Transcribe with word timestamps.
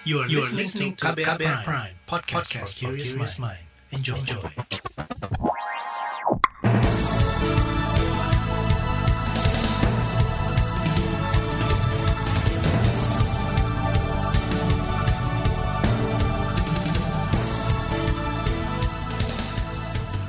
You 0.00 0.24
are, 0.24 0.26
you 0.32 0.40
are 0.40 0.48
listening 0.48 0.96
to 0.96 1.12
KBR, 1.12 1.36
KBR 1.36 1.60
Prime, 1.60 1.60
Prime 1.60 1.92
podcast, 2.08 2.48
podcast 2.56 2.72
for 2.72 2.96
curious 2.96 3.36
mind. 3.36 3.60
Enjoy. 3.92 4.16
Enjoy. 4.16 4.40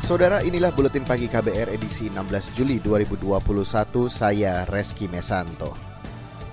Saudara, 0.03 0.43
inilah 0.43 0.75
buletin 0.75 1.07
pagi 1.07 1.31
KBR 1.31 1.71
edisi 1.71 2.11
16 2.11 2.59
Juli 2.59 2.83
2021. 2.83 4.11
Saya 4.11 4.67
Reski 4.67 5.07
Mesanto. 5.07 5.90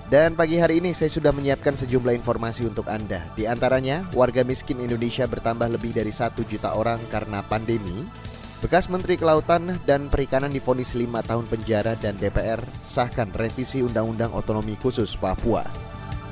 Dan 0.09 0.33
pagi 0.33 0.57
hari 0.57 0.81
ini 0.81 0.89
saya 0.97 1.13
sudah 1.13 1.29
menyiapkan 1.29 1.77
sejumlah 1.77 2.17
informasi 2.17 2.65
untuk 2.65 2.89
Anda. 2.89 3.29
Di 3.37 3.45
antaranya, 3.45 4.09
warga 4.17 4.41
miskin 4.41 4.81
Indonesia 4.81 5.29
bertambah 5.29 5.69
lebih 5.69 5.93
dari 5.93 6.09
1 6.09 6.33
juta 6.49 6.73
orang 6.73 6.97
karena 7.13 7.45
pandemi. 7.45 8.09
Bekas 8.57 8.89
Menteri 8.89 9.21
Kelautan 9.21 9.77
dan 9.85 10.09
Perikanan 10.09 10.49
difonis 10.49 10.97
5 10.97 11.13
tahun 11.21 11.45
penjara 11.45 11.93
dan 11.93 12.17
DPR 12.17 12.57
sahkan 12.81 13.29
revisi 13.37 13.85
Undang-Undang 13.85 14.33
Otonomi 14.33 14.73
Khusus 14.81 15.13
Papua. 15.13 15.61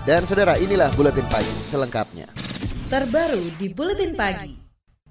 Dan 0.09 0.25
saudara, 0.25 0.57
inilah 0.57 0.89
buletin 0.97 1.29
pagi 1.29 1.53
selengkapnya. 1.69 2.25
Terbaru 2.89 3.61
di 3.61 3.69
buletin 3.69 4.17
pagi. 4.17 4.57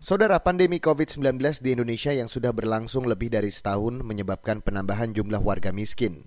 Saudara, 0.03 0.43
pandemi 0.43 0.83
COVID-19 0.83 1.63
di 1.63 1.71
Indonesia 1.71 2.11
yang 2.11 2.27
sudah 2.27 2.51
berlangsung 2.51 3.07
lebih 3.07 3.31
dari 3.31 3.55
setahun 3.55 4.03
menyebabkan 4.03 4.59
penambahan 4.59 5.15
jumlah 5.15 5.39
warga 5.39 5.71
miskin. 5.71 6.27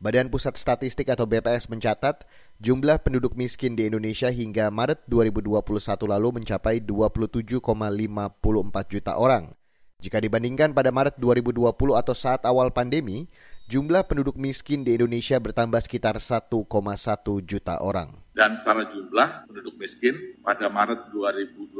Badan 0.00 0.32
Pusat 0.32 0.56
Statistik 0.56 1.12
atau 1.12 1.28
BPS 1.28 1.68
mencatat 1.68 2.24
jumlah 2.56 3.04
penduduk 3.04 3.36
miskin 3.36 3.76
di 3.76 3.84
Indonesia 3.84 4.32
hingga 4.32 4.72
Maret 4.72 5.04
2021 5.04 5.60
lalu 6.08 6.40
mencapai 6.40 6.80
27,54 6.80 7.60
juta 8.88 9.20
orang. 9.20 9.52
Jika 10.00 10.16
dibandingkan 10.24 10.72
pada 10.72 10.88
Maret 10.88 11.20
2020 11.20 11.76
atau 12.00 12.16
saat 12.16 12.48
awal 12.48 12.72
pandemi, 12.72 13.28
jumlah 13.68 14.08
penduduk 14.08 14.40
miskin 14.40 14.88
di 14.88 14.96
Indonesia 14.96 15.36
bertambah 15.36 15.84
sekitar 15.84 16.16
1,1 16.16 16.48
juta 17.44 17.84
orang 17.84 18.24
dan 18.40 18.56
secara 18.56 18.88
jumlah 18.88 19.44
penduduk 19.44 19.76
miskin 19.76 20.16
pada 20.40 20.72
Maret 20.72 21.12
2021 21.12 21.76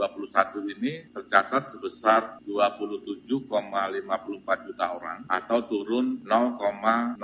ini 0.77 1.09
tercatat 1.09 1.73
sebesar 1.73 2.37
27,54 2.45 4.69
juta 4.69 4.87
orang 4.93 5.25
atau 5.25 5.65
turun 5.65 6.21
0,01 6.21 7.17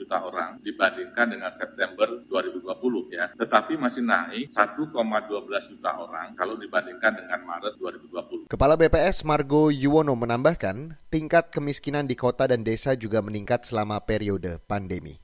juta 0.00 0.24
orang 0.24 0.56
dibandingkan 0.64 1.28
dengan 1.28 1.52
September 1.52 2.08
2020 2.24 3.12
ya. 3.12 3.28
Tetapi 3.36 3.76
masih 3.76 4.00
naik 4.00 4.48
1,12 4.48 5.76
juta 5.76 5.90
orang 6.00 6.32
kalau 6.32 6.56
dibandingkan 6.56 7.20
dengan 7.20 7.44
Maret 7.44 7.76
2020. 7.76 8.48
Kepala 8.48 8.80
BPS 8.80 9.28
Margo 9.28 9.68
Yuwono 9.68 10.16
menambahkan, 10.16 10.96
tingkat 11.12 11.52
kemiskinan 11.52 12.08
di 12.08 12.16
kota 12.16 12.48
dan 12.48 12.64
desa 12.64 12.96
juga 12.96 13.20
meningkat 13.20 13.68
selama 13.68 14.00
periode 14.08 14.56
pandemi. 14.64 15.20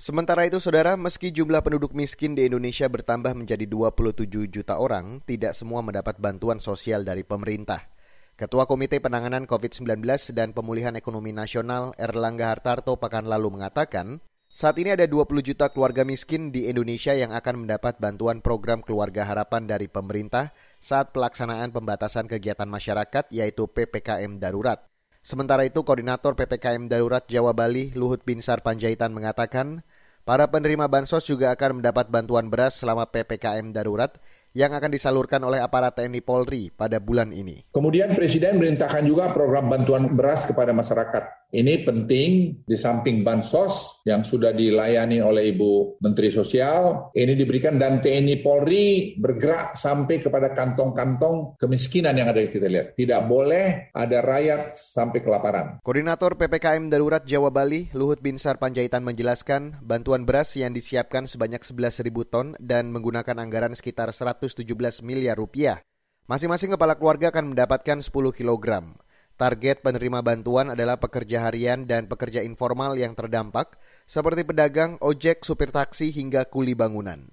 Sementara 0.00 0.48
itu, 0.48 0.56
saudara, 0.64 0.96
meski 0.96 1.28
jumlah 1.28 1.60
penduduk 1.60 1.92
miskin 1.92 2.32
di 2.32 2.48
Indonesia 2.48 2.88
bertambah 2.88 3.36
menjadi 3.36 3.68
27 3.68 4.48
juta 4.48 4.80
orang, 4.80 5.20
tidak 5.28 5.52
semua 5.52 5.84
mendapat 5.84 6.16
bantuan 6.16 6.56
sosial 6.56 7.04
dari 7.04 7.20
pemerintah. 7.20 7.84
Ketua 8.32 8.64
Komite 8.64 8.96
Penanganan 8.96 9.44
COVID-19 9.44 10.00
dan 10.32 10.56
Pemulihan 10.56 10.96
Ekonomi 10.96 11.36
Nasional 11.36 11.92
Erlangga 12.00 12.48
Hartarto 12.48 12.96
pekan 12.96 13.28
lalu 13.28 13.60
mengatakan, 13.60 14.24
saat 14.48 14.80
ini 14.80 14.96
ada 14.96 15.04
20 15.04 15.36
juta 15.44 15.68
keluarga 15.68 16.00
miskin 16.00 16.48
di 16.48 16.72
Indonesia 16.72 17.12
yang 17.12 17.36
akan 17.36 17.68
mendapat 17.68 18.00
bantuan 18.00 18.40
program 18.40 18.80
Keluarga 18.80 19.28
Harapan 19.28 19.68
dari 19.68 19.84
pemerintah 19.84 20.56
saat 20.80 21.12
pelaksanaan 21.12 21.76
pembatasan 21.76 22.24
kegiatan 22.24 22.72
masyarakat 22.72 23.28
yaitu 23.36 23.68
PPKM 23.68 24.40
darurat. 24.40 24.80
Sementara 25.20 25.68
itu, 25.68 25.84
Koordinator 25.84 26.32
PPKM 26.32 26.88
Darurat 26.88 27.28
Jawa 27.28 27.52
Bali, 27.52 27.92
Luhut 27.92 28.24
Binsar 28.24 28.64
Panjaitan 28.64 29.12
mengatakan, 29.12 29.84
para 30.30 30.46
penerima 30.46 30.86
bansos 30.86 31.26
juga 31.26 31.50
akan 31.50 31.82
mendapat 31.82 32.06
bantuan 32.06 32.46
beras 32.46 32.78
selama 32.78 33.02
PPKM 33.10 33.74
darurat 33.74 34.14
yang 34.54 34.70
akan 34.70 34.94
disalurkan 34.94 35.42
oleh 35.42 35.58
aparat 35.58 35.98
TNI 35.98 36.22
Polri 36.22 36.70
pada 36.70 37.02
bulan 37.02 37.34
ini. 37.34 37.66
Kemudian 37.74 38.14
Presiden 38.14 38.62
merintahkan 38.62 39.02
juga 39.02 39.34
program 39.34 39.66
bantuan 39.66 40.06
beras 40.14 40.46
kepada 40.46 40.70
masyarakat. 40.70 41.39
Ini 41.50 41.82
penting 41.82 42.62
di 42.62 42.76
samping 42.78 43.26
bansos 43.26 44.06
yang 44.06 44.22
sudah 44.22 44.54
dilayani 44.54 45.18
oleh 45.18 45.50
Ibu 45.50 45.98
Menteri 45.98 46.30
Sosial, 46.30 47.10
ini 47.10 47.34
diberikan 47.34 47.74
dan 47.74 47.98
TNI 47.98 48.38
Polri 48.38 49.18
bergerak 49.18 49.74
sampai 49.74 50.22
kepada 50.22 50.54
kantong-kantong 50.54 51.58
kemiskinan 51.58 52.14
yang 52.14 52.30
ada 52.30 52.38
kita 52.46 52.70
lihat. 52.70 52.94
Tidak 52.94 53.26
boleh 53.26 53.90
ada 53.90 54.18
rakyat 54.22 54.70
sampai 54.70 55.18
kelaparan. 55.26 55.66
Koordinator 55.82 56.38
PPKM 56.38 56.86
Darurat 56.86 57.26
Jawa 57.26 57.50
Bali, 57.50 57.90
Luhut 57.98 58.22
Binsar 58.22 58.62
Panjaitan 58.62 59.02
menjelaskan, 59.02 59.82
bantuan 59.82 60.22
beras 60.22 60.54
yang 60.54 60.70
disiapkan 60.70 61.26
sebanyak 61.26 61.66
11.000 61.66 62.06
ton 62.30 62.54
dan 62.62 62.94
menggunakan 62.94 63.42
anggaran 63.42 63.74
sekitar 63.74 64.14
117 64.14 64.62
miliar 65.02 65.34
rupiah. 65.34 65.82
Masing-masing 66.30 66.78
kepala 66.78 66.94
keluarga 66.94 67.34
akan 67.34 67.58
mendapatkan 67.58 67.98
10 68.06 68.06
kilogram. 68.30 68.94
Target 69.40 69.80
penerima 69.80 70.20
bantuan 70.20 70.68
adalah 70.76 71.00
pekerja 71.00 71.48
harian 71.48 71.88
dan 71.88 72.12
pekerja 72.12 72.44
informal 72.44 72.92
yang 73.00 73.16
terdampak, 73.16 73.80
seperti 74.04 74.44
pedagang, 74.44 75.00
ojek, 75.00 75.48
supir 75.48 75.72
taksi, 75.72 76.12
hingga 76.12 76.44
kuli 76.44 76.76
bangunan. 76.76 77.32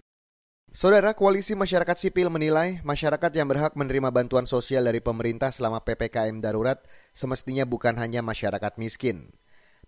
Saudara, 0.72 1.12
Koalisi 1.12 1.52
Masyarakat 1.52 2.00
Sipil 2.00 2.32
menilai 2.32 2.80
masyarakat 2.88 3.28
yang 3.36 3.52
berhak 3.52 3.76
menerima 3.76 4.16
bantuan 4.16 4.48
sosial 4.48 4.88
dari 4.88 5.04
pemerintah 5.04 5.52
selama 5.52 5.84
PPKM 5.84 6.40
darurat 6.40 6.80
semestinya 7.12 7.68
bukan 7.68 8.00
hanya 8.00 8.24
masyarakat 8.24 8.80
miskin. 8.80 9.36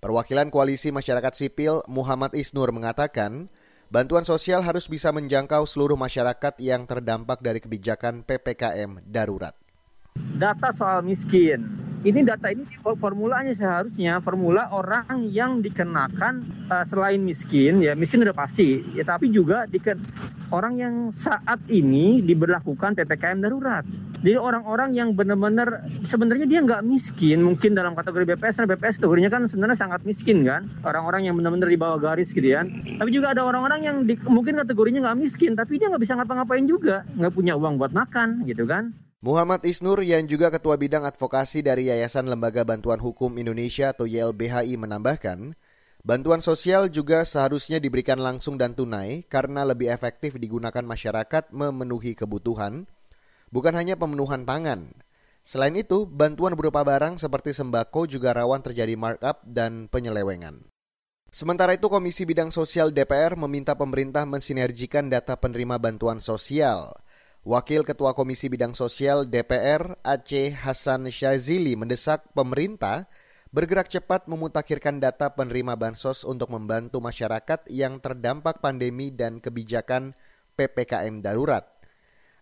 Perwakilan 0.03 0.51
Koalisi 0.51 0.91
Masyarakat 0.91 1.31
Sipil 1.39 1.87
Muhammad 1.87 2.35
Isnur 2.35 2.75
mengatakan, 2.75 3.47
bantuan 3.87 4.27
sosial 4.27 4.59
harus 4.67 4.91
bisa 4.91 5.15
menjangkau 5.15 5.63
seluruh 5.63 5.95
masyarakat 5.95 6.59
yang 6.59 6.83
terdampak 6.83 7.39
dari 7.39 7.63
kebijakan 7.63 8.27
PPKM 8.27 9.07
darurat. 9.07 9.55
Data 10.35 10.75
soal 10.75 10.99
miskin, 11.07 11.88
ini 12.07 12.23
data 12.23 12.47
ini 12.47 12.63
formulanya 12.79 13.51
seharusnya 13.51 14.23
formula 14.23 14.71
orang 14.71 15.27
yang 15.27 15.59
dikenakan 15.59 16.47
uh, 16.71 16.85
selain 16.87 17.19
miskin 17.19 17.83
ya 17.83 17.91
miskin 17.91 18.23
udah 18.23 18.35
pasti. 18.35 18.83
Ya 18.95 19.03
tapi 19.03 19.27
juga 19.27 19.67
diken 19.67 19.99
orang 20.55 20.79
yang 20.79 20.95
saat 21.11 21.59
ini 21.67 22.23
diberlakukan 22.23 22.95
ppkm 22.95 23.43
darurat. 23.43 23.83
Jadi 24.19 24.35
orang-orang 24.35 24.95
yang 24.95 25.15
benar-benar 25.15 25.83
sebenarnya 26.03 26.43
dia 26.43 26.59
nggak 26.59 26.83
miskin 26.83 27.39
mungkin 27.39 27.71
dalam 27.71 27.95
kategori 27.95 28.35
BPS 28.35 28.59
karena 28.59 28.69
BPS 28.75 28.95
kategorinya 28.99 29.31
kan 29.31 29.41
sebenarnya 29.47 29.77
sangat 29.79 30.03
miskin 30.03 30.43
kan? 30.43 30.67
Orang-orang 30.83 31.27
yang 31.27 31.35
benar-benar 31.39 31.71
di 31.71 31.79
bawah 31.79 31.99
garis 31.99 32.35
gitu 32.35 32.47
ya. 32.47 32.67
Tapi 32.99 33.09
juga 33.15 33.31
ada 33.31 33.47
orang-orang 33.47 33.79
yang 33.83 33.97
di, 34.03 34.19
mungkin 34.27 34.59
kategorinya 34.59 35.07
nggak 35.11 35.19
miskin 35.19 35.55
tapi 35.55 35.79
dia 35.79 35.87
nggak 35.87 36.03
bisa 36.03 36.19
ngapa-ngapain 36.19 36.67
juga. 36.67 37.07
Nggak 37.15 37.31
punya 37.31 37.55
uang 37.55 37.79
buat 37.79 37.95
makan 37.95 38.43
gitu 38.47 38.67
kan 38.67 38.91
Muhammad 39.19 39.67
Isnur 39.67 39.99
yang 39.99 40.31
juga 40.31 40.47
Ketua 40.47 40.79
Bidang 40.79 41.03
Advokasi 41.03 41.59
dari 41.59 41.91
Yayasan 41.91 42.31
Lembaga 42.31 42.63
Bantuan 42.63 43.03
Hukum 43.03 43.35
Indonesia 43.35 43.91
atau 43.91 44.07
YLBHI 44.07 44.79
menambahkan, 44.79 45.59
bantuan 46.07 46.39
sosial 46.39 46.87
juga 46.87 47.27
seharusnya 47.27 47.83
diberikan 47.83 48.15
langsung 48.23 48.55
dan 48.55 48.79
tunai 48.79 49.27
karena 49.27 49.67
lebih 49.67 49.91
efektif 49.91 50.39
digunakan 50.39 50.79
masyarakat 50.79 51.51
memenuhi 51.51 52.15
kebutuhan, 52.15 52.87
bukan 53.51 53.75
hanya 53.75 53.99
pemenuhan 53.99 54.47
pangan. 54.47 54.95
Selain 55.43 55.75
itu, 55.75 56.07
bantuan 56.07 56.55
berupa 56.55 56.87
barang 56.87 57.19
seperti 57.19 57.51
sembako 57.51 58.07
juga 58.07 58.31
rawan 58.31 58.63
terjadi 58.63 58.95
markup 58.95 59.43
dan 59.43 59.91
penyelewengan. 59.91 60.63
Sementara 61.27 61.75
itu, 61.75 61.91
Komisi 61.91 62.23
Bidang 62.23 62.55
Sosial 62.55 62.95
DPR 62.95 63.35
meminta 63.35 63.75
pemerintah 63.75 64.23
mensinergikan 64.23 65.11
data 65.11 65.35
penerima 65.35 65.75
bantuan 65.75 66.23
sosial– 66.23 66.95
Wakil 67.47 67.87
Ketua 67.87 68.11
Komisi 68.11 68.51
Bidang 68.51 68.75
Sosial 68.75 69.23
DPR 69.23 69.95
Aceh 70.03 70.59
Hasan 70.59 71.07
Syazili 71.07 71.79
mendesak 71.79 72.35
pemerintah 72.35 73.07
bergerak 73.55 73.87
cepat 73.87 74.27
memutakhirkan 74.27 74.99
data 74.99 75.31
penerima 75.31 75.79
bansos 75.79 76.27
untuk 76.27 76.51
membantu 76.51 76.99
masyarakat 76.99 77.63
yang 77.71 78.03
terdampak 78.03 78.59
pandemi 78.59 79.07
dan 79.07 79.39
kebijakan 79.39 80.19
PPKM 80.59 81.23
darurat. 81.23 81.63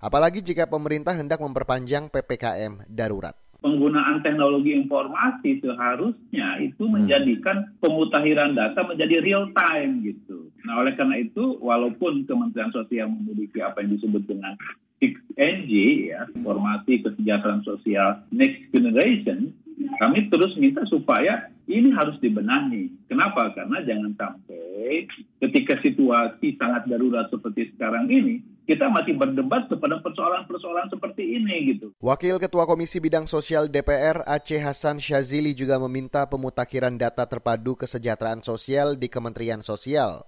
Apalagi 0.01 0.41
jika 0.41 0.65
pemerintah 0.65 1.13
hendak 1.13 1.45
memperpanjang 1.45 2.09
PPKM 2.09 2.89
darurat 2.89 3.37
penggunaan 3.57 4.21
teknologi 4.21 4.77
informasi 4.77 5.59
seharusnya 5.61 6.61
itu 6.61 6.85
hmm. 6.85 6.93
menjadikan 6.93 7.65
pemutakhiran 7.81 8.53
data 8.53 8.85
menjadi 8.85 9.19
real 9.21 9.49
time 9.53 10.05
gitu. 10.05 10.53
Nah, 10.63 10.85
oleh 10.85 10.93
karena 10.93 11.17
itu, 11.19 11.57
walaupun 11.59 12.27
Kementerian 12.29 12.71
Sosial 12.71 13.09
memiliki 13.09 13.59
apa 13.63 13.81
yang 13.81 13.97
disebut 13.97 14.23
dengan 14.29 14.53
6NG, 14.97 15.71
ya, 16.09 16.25
informasi 16.33 17.05
kesejahteraan 17.05 17.61
sosial 17.61 18.25
next 18.33 18.65
generation, 18.73 19.53
kami 20.01 20.25
terus 20.33 20.57
minta 20.57 20.81
supaya 20.89 21.53
ini 21.69 21.93
harus 21.93 22.17
dibenahi. 22.17 22.89
Kenapa? 23.05 23.53
Karena 23.53 23.83
jangan 23.85 24.11
sampai 24.17 25.05
ketika 25.43 25.77
situasi 25.85 26.57
sangat 26.57 26.89
darurat 26.89 27.29
seperti 27.29 27.69
sekarang 27.75 28.09
ini, 28.09 28.41
kita 28.67 28.91
masih 28.91 29.15
berdebat 29.15 29.71
kepada 29.71 30.03
persoalan-persoalan 30.03 30.91
seperti 30.91 31.23
ini 31.39 31.55
gitu. 31.75 31.87
Wakil 32.03 32.35
Ketua 32.41 32.67
Komisi 32.67 32.99
Bidang 32.99 33.23
Sosial 33.29 33.71
DPR 33.71 34.27
Aceh 34.27 34.59
Hasan 34.59 34.99
Syazili 34.99 35.55
juga 35.55 35.79
meminta 35.79 36.27
pemutakhiran 36.27 36.99
data 36.99 37.23
terpadu 37.29 37.79
kesejahteraan 37.79 38.43
sosial 38.43 38.99
di 38.99 39.07
Kementerian 39.07 39.63
Sosial. 39.63 40.25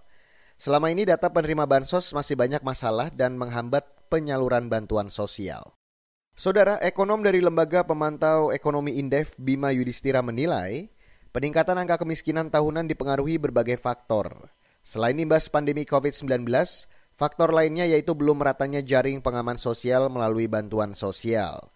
Selama 0.59 0.91
ini 0.91 1.07
data 1.07 1.31
penerima 1.31 1.67
bansos 1.67 2.11
masih 2.11 2.35
banyak 2.35 2.63
masalah 2.63 3.11
dan 3.11 3.39
menghambat 3.39 3.98
penyaluran 4.09 4.67
bantuan 4.67 5.13
sosial. 5.13 5.77
Saudara 6.33 6.79
ekonom 6.81 7.21
dari 7.21 7.43
Lembaga 7.43 7.85
Pemantau 7.85 8.49
Ekonomi 8.49 8.97
Indef 8.97 9.35
Bima 9.37 9.69
Yudhistira 9.69 10.25
menilai, 10.25 10.89
peningkatan 11.29 11.77
angka 11.77 12.01
kemiskinan 12.01 12.49
tahunan 12.49 12.89
dipengaruhi 12.89 13.37
berbagai 13.37 13.77
faktor. 13.77 14.49
Selain 14.81 15.19
imbas 15.19 15.51
pandemi 15.51 15.83
COVID-19, 15.83 16.47
faktor 17.13 17.51
lainnya 17.51 17.85
yaitu 17.85 18.15
belum 18.15 18.41
meratanya 18.41 18.79
jaring 18.79 19.19
pengaman 19.19 19.59
sosial 19.59 20.07
melalui 20.07 20.47
bantuan 20.47 20.95
sosial. 20.95 21.69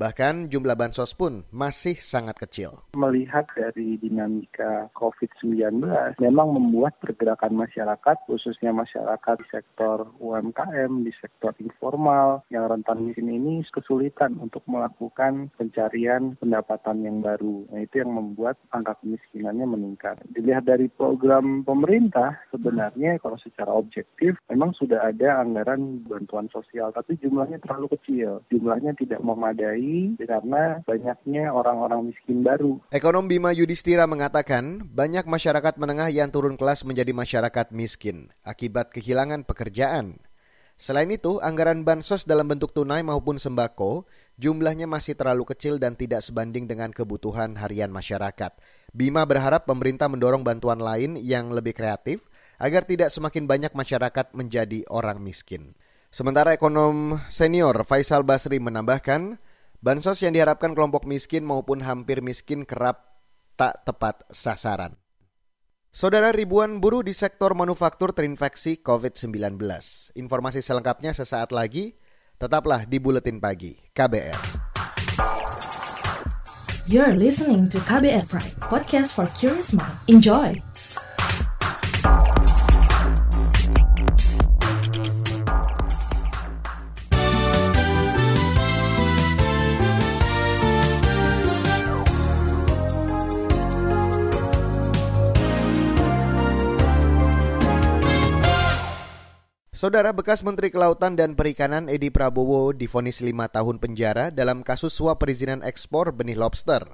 Bahkan 0.00 0.48
jumlah 0.48 0.80
bansos 0.80 1.12
pun 1.12 1.44
masih 1.52 2.00
sangat 2.00 2.40
kecil. 2.40 2.88
Melihat 2.96 3.44
dari 3.52 4.00
dinamika 4.00 4.88
COVID-19, 4.96 5.76
memang 6.16 6.56
membuat 6.56 6.96
pergerakan 7.04 7.52
masyarakat, 7.60 8.16
khususnya 8.24 8.72
masyarakat 8.72 9.36
di 9.44 9.46
sektor 9.52 10.08
UMKM, 10.16 11.04
di 11.04 11.12
sektor 11.20 11.52
informal, 11.60 12.40
yang 12.48 12.72
rentan 12.72 13.12
miskin 13.12 13.28
ini 13.28 13.60
kesulitan 13.68 14.40
untuk 14.40 14.64
melakukan 14.64 15.52
pencarian 15.60 16.32
pendapatan 16.40 17.04
yang 17.04 17.20
baru. 17.20 17.68
Nah, 17.68 17.84
itu 17.84 18.00
yang 18.00 18.16
membuat 18.16 18.56
angka 18.72 18.96
kemiskinannya 19.04 19.68
meningkat. 19.68 20.16
Dilihat 20.32 20.64
dari 20.64 20.88
program 20.88 21.60
pemerintah, 21.60 22.40
sebenarnya 22.48 23.20
kalau 23.20 23.36
secara 23.36 23.76
objektif, 23.76 24.40
memang 24.48 24.72
sudah 24.80 25.12
ada 25.12 25.44
anggaran 25.44 26.00
bantuan 26.08 26.48
sosial, 26.48 26.88
tapi 26.88 27.20
jumlahnya 27.20 27.60
terlalu 27.60 27.92
kecil. 28.00 28.40
Jumlahnya 28.48 28.96
tidak 28.96 29.20
memadai 29.20 29.89
karena 30.18 30.82
banyaknya 30.84 31.52
orang-orang 31.52 32.12
miskin 32.12 32.42
baru. 32.44 32.80
Ekonom 32.90 33.26
Bima 33.26 33.50
Yudhistira 33.54 34.04
mengatakan 34.08 34.86
banyak 34.88 35.26
masyarakat 35.26 35.74
menengah 35.76 36.08
yang 36.10 36.28
turun 36.32 36.54
kelas 36.54 36.82
menjadi 36.86 37.12
masyarakat 37.14 37.72
miskin 37.74 38.30
akibat 38.42 38.90
kehilangan 38.94 39.44
pekerjaan. 39.44 40.20
Selain 40.80 41.12
itu, 41.12 41.36
anggaran 41.44 41.84
bansos 41.84 42.24
dalam 42.24 42.48
bentuk 42.48 42.72
tunai 42.72 43.04
maupun 43.04 43.36
sembako 43.36 44.08
jumlahnya 44.40 44.88
masih 44.88 45.12
terlalu 45.12 45.44
kecil 45.52 45.76
dan 45.76 45.92
tidak 45.92 46.24
sebanding 46.24 46.64
dengan 46.64 46.88
kebutuhan 46.88 47.52
harian 47.60 47.92
masyarakat. 47.92 48.56
Bima 48.88 49.28
berharap 49.28 49.68
pemerintah 49.68 50.08
mendorong 50.08 50.40
bantuan 50.40 50.80
lain 50.80 51.20
yang 51.20 51.52
lebih 51.52 51.76
kreatif 51.76 52.24
agar 52.56 52.88
tidak 52.88 53.12
semakin 53.12 53.44
banyak 53.44 53.76
masyarakat 53.76 54.32
menjadi 54.32 54.80
orang 54.88 55.20
miskin. 55.20 55.76
Sementara 56.08 56.56
ekonom 56.56 57.20
senior 57.28 57.76
Faisal 57.84 58.24
Basri 58.24 58.56
menambahkan, 58.56 59.36
Bansos 59.80 60.20
yang 60.20 60.36
diharapkan 60.36 60.76
kelompok 60.76 61.08
miskin 61.08 61.40
maupun 61.40 61.80
hampir 61.80 62.20
miskin 62.20 62.68
kerap 62.68 63.16
tak 63.56 63.80
tepat 63.88 64.28
sasaran. 64.28 65.00
Saudara 65.88 66.36
ribuan 66.36 66.84
buruh 66.84 67.00
di 67.00 67.16
sektor 67.16 67.56
manufaktur 67.56 68.12
terinfeksi 68.12 68.84
COVID-19. 68.84 69.56
Informasi 70.20 70.60
selengkapnya 70.60 71.16
sesaat 71.16 71.50
lagi, 71.56 71.96
tetaplah 72.36 72.84
di 72.84 73.00
Buletin 73.00 73.40
Pagi 73.40 73.72
KBR. 73.96 74.40
You're 76.84 77.16
listening 77.16 77.72
to 77.72 77.80
KBR 77.80 78.28
Pride, 78.28 78.60
podcast 78.60 79.16
for 79.16 79.32
curious 79.32 79.72
mind. 79.72 79.96
Enjoy! 80.12 80.69
Saudara 99.80 100.12
bekas 100.12 100.44
Menteri 100.44 100.68
Kelautan 100.68 101.16
dan 101.16 101.32
Perikanan 101.32 101.88
Edi 101.88 102.12
Prabowo 102.12 102.76
difonis 102.76 103.24
lima 103.24 103.48
tahun 103.48 103.80
penjara 103.80 104.28
dalam 104.28 104.60
kasus 104.60 104.92
suap 104.92 105.24
perizinan 105.24 105.64
ekspor 105.64 106.12
benih 106.12 106.36
lobster. 106.36 106.84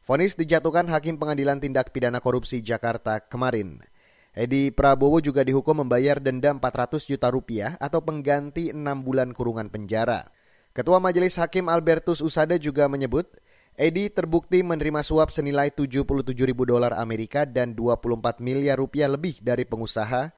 Fonis 0.00 0.32
dijatuhkan 0.40 0.88
Hakim 0.88 1.20
Pengadilan 1.20 1.60
Tindak 1.60 1.92
Pidana 1.92 2.24
Korupsi 2.24 2.64
Jakarta 2.64 3.20
kemarin. 3.20 3.84
Edi 4.32 4.72
Prabowo 4.72 5.20
juga 5.20 5.44
dihukum 5.44 5.84
membayar 5.84 6.24
denda 6.24 6.56
400 6.56 7.04
juta 7.04 7.28
rupiah 7.28 7.76
atau 7.76 8.00
pengganti 8.00 8.72
6 8.72 8.80
bulan 9.04 9.36
kurungan 9.36 9.68
penjara. 9.68 10.32
Ketua 10.72 11.04
Majelis 11.04 11.36
Hakim 11.36 11.68
Albertus 11.68 12.24
Usada 12.24 12.56
juga 12.56 12.88
menyebut, 12.88 13.28
Edi 13.76 14.08
terbukti 14.08 14.64
menerima 14.64 15.04
suap 15.04 15.36
senilai 15.36 15.68
77 15.68 16.32
ribu 16.48 16.64
dolar 16.64 16.96
Amerika 16.96 17.44
dan 17.44 17.76
24 17.76 18.40
miliar 18.40 18.80
rupiah 18.80 19.12
lebih 19.12 19.36
dari 19.44 19.68
pengusaha 19.68 20.32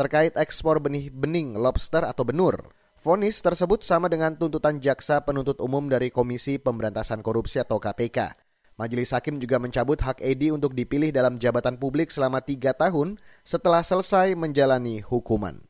terkait 0.00 0.32
ekspor 0.40 0.80
benih-bening 0.80 1.60
lobster 1.60 2.00
atau 2.08 2.24
benur. 2.24 2.72
Fonis 2.96 3.44
tersebut 3.44 3.84
sama 3.84 4.08
dengan 4.08 4.32
tuntutan 4.32 4.80
jaksa 4.80 5.20
penuntut 5.28 5.60
umum 5.60 5.92
dari 5.92 6.08
Komisi 6.08 6.56
Pemberantasan 6.56 7.20
Korupsi 7.20 7.60
atau 7.60 7.76
KPK. 7.76 8.32
Majelis 8.80 9.12
Hakim 9.12 9.36
juga 9.36 9.60
mencabut 9.60 10.00
hak 10.00 10.24
Edi 10.24 10.48
untuk 10.48 10.72
dipilih 10.72 11.12
dalam 11.12 11.36
jabatan 11.36 11.76
publik 11.76 12.08
selama 12.08 12.40
tiga 12.40 12.72
tahun 12.72 13.20
setelah 13.44 13.84
selesai 13.84 14.32
menjalani 14.40 15.04
hukuman. 15.04 15.60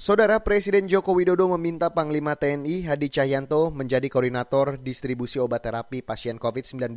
Saudara 0.00 0.40
Presiden 0.40 0.88
Joko 0.88 1.12
Widodo 1.12 1.44
meminta 1.52 1.92
Panglima 1.92 2.32
TNI 2.32 2.88
Hadi 2.88 3.12
Cahyanto 3.12 3.68
menjadi 3.68 4.08
koordinator 4.08 4.80
distribusi 4.80 5.36
obat 5.36 5.68
terapi 5.68 6.00
pasien 6.00 6.40
COVID-19 6.40 6.96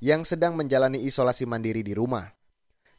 yang 0.00 0.24
sedang 0.24 0.56
menjalani 0.56 1.04
isolasi 1.04 1.44
mandiri 1.44 1.84
di 1.84 1.92
rumah. 1.92 2.43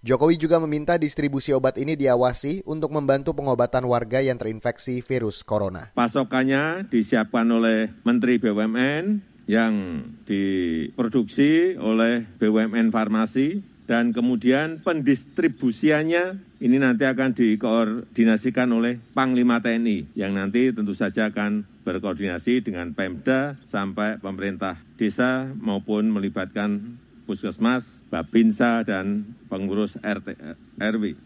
Jokowi 0.06 0.38
juga 0.38 0.62
meminta 0.62 1.02
distribusi 1.02 1.50
obat 1.50 1.82
ini 1.82 1.98
diawasi 1.98 2.62
untuk 2.70 2.94
membantu 2.94 3.34
pengobatan 3.34 3.90
warga 3.90 4.22
yang 4.22 4.38
terinfeksi 4.38 5.02
virus 5.02 5.42
corona. 5.42 5.90
Pasokannya 5.98 6.86
disiapkan 6.94 7.50
oleh 7.50 7.90
Menteri 8.06 8.38
BUMN 8.38 9.26
yang 9.50 10.06
diproduksi 10.30 11.74
oleh 11.82 12.22
BUMN 12.38 12.94
Farmasi 12.94 13.66
dan 13.90 14.14
kemudian 14.14 14.86
pendistribusiannya 14.86 16.38
ini 16.62 16.78
nanti 16.78 17.10
akan 17.10 17.34
dikoordinasikan 17.34 18.70
oleh 18.78 19.02
Panglima 19.18 19.58
TNI 19.58 20.14
yang 20.14 20.38
nanti 20.38 20.70
tentu 20.70 20.94
saja 20.94 21.34
akan 21.34 21.66
berkoordinasi 21.82 22.62
dengan 22.62 22.94
Pemda 22.94 23.58
sampai 23.66 24.22
pemerintah 24.22 24.78
desa 25.02 25.50
maupun 25.58 26.14
melibatkan 26.14 27.02
puskesmas, 27.26 28.06
babinsa, 28.14 28.86
dan 28.86 29.36
pengurus 29.50 29.98
RT, 30.00 30.38
RW. 30.78 31.18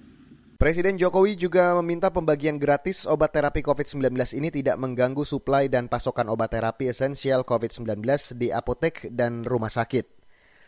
Presiden 0.59 0.99
Jokowi 0.99 1.39
juga 1.39 1.71
meminta 1.79 2.11
pembagian 2.11 2.59
gratis 2.59 3.07
obat 3.07 3.31
terapi 3.31 3.63
COVID-19 3.63 4.11
ini 4.35 4.51
tidak 4.51 4.75
mengganggu 4.75 5.23
suplai 5.23 5.71
dan 5.71 5.87
pasokan 5.87 6.27
obat 6.27 6.51
terapi 6.51 6.91
esensial 6.91 7.47
COVID-19 7.47 8.03
di 8.35 8.51
apotek 8.51 9.07
dan 9.07 9.47
rumah 9.47 9.71
sakit. 9.71 10.19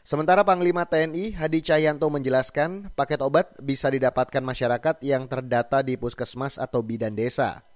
Sementara 0.08 0.48
Panglima 0.48 0.88
TNI 0.88 1.36
Hadi 1.36 1.60
Cahyanto 1.60 2.08
menjelaskan 2.08 2.96
paket 2.96 3.20
obat 3.20 3.52
bisa 3.60 3.92
didapatkan 3.92 4.40
masyarakat 4.40 5.04
yang 5.04 5.28
terdata 5.28 5.84
di 5.84 6.00
puskesmas 6.00 6.56
atau 6.56 6.80
bidan 6.88 7.12
desa. 7.12 7.68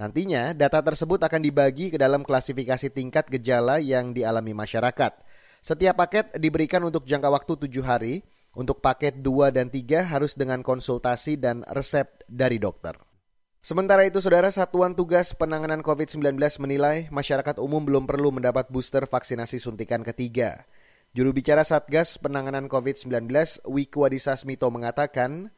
Nantinya 0.00 0.56
data 0.56 0.80
tersebut 0.80 1.20
akan 1.20 1.44
dibagi 1.44 1.92
ke 1.92 2.00
dalam 2.00 2.24
klasifikasi 2.24 2.88
tingkat 2.96 3.28
gejala 3.28 3.76
yang 3.76 4.16
dialami 4.16 4.56
masyarakat– 4.56 5.12
setiap 5.62 6.02
paket 6.02 6.34
diberikan 6.36 6.82
untuk 6.82 7.06
jangka 7.06 7.30
waktu 7.30 7.52
tujuh 7.66 7.86
hari. 7.86 8.26
Untuk 8.52 8.84
paket 8.84 9.24
2 9.24 9.48
dan 9.48 9.72
3 9.72 10.12
harus 10.12 10.36
dengan 10.36 10.60
konsultasi 10.60 11.40
dan 11.40 11.64
resep 11.72 12.20
dari 12.28 12.60
dokter. 12.60 12.92
Sementara 13.64 14.04
itu, 14.04 14.20
Saudara 14.20 14.52
Satuan 14.52 14.92
Tugas 14.92 15.32
Penanganan 15.32 15.80
COVID-19 15.80 16.36
menilai 16.60 17.08
masyarakat 17.08 17.56
umum 17.56 17.80
belum 17.80 18.04
perlu 18.04 18.28
mendapat 18.28 18.68
booster 18.68 19.08
vaksinasi 19.08 19.56
suntikan 19.56 20.04
ketiga. 20.04 20.68
Juru 21.16 21.32
bicara 21.32 21.64
Satgas 21.64 22.20
Penanganan 22.20 22.68
COVID-19, 22.68 23.30
Wiku 23.70 24.04
Adhisa 24.04 24.36
Smito 24.36 24.68
mengatakan, 24.68 25.48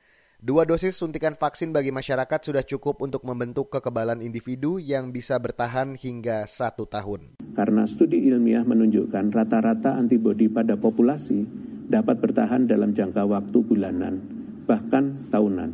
Dua 0.44 0.68
dosis 0.68 1.00
suntikan 1.00 1.32
vaksin 1.32 1.72
bagi 1.72 1.88
masyarakat 1.88 2.36
sudah 2.36 2.60
cukup 2.60 3.00
untuk 3.00 3.24
membentuk 3.24 3.72
kekebalan 3.72 4.20
individu 4.20 4.76
yang 4.76 5.08
bisa 5.08 5.40
bertahan 5.40 5.96
hingga 5.96 6.44
satu 6.44 6.84
tahun. 6.84 7.40
Karena 7.56 7.88
studi 7.88 8.28
ilmiah 8.28 8.60
menunjukkan 8.60 9.32
rata-rata 9.32 9.96
antibodi 9.96 10.52
pada 10.52 10.76
populasi 10.76 11.48
dapat 11.88 12.20
bertahan 12.20 12.68
dalam 12.68 12.92
jangka 12.92 13.24
waktu 13.24 13.56
bulanan, 13.64 14.20
bahkan 14.68 15.16
tahunan. 15.32 15.70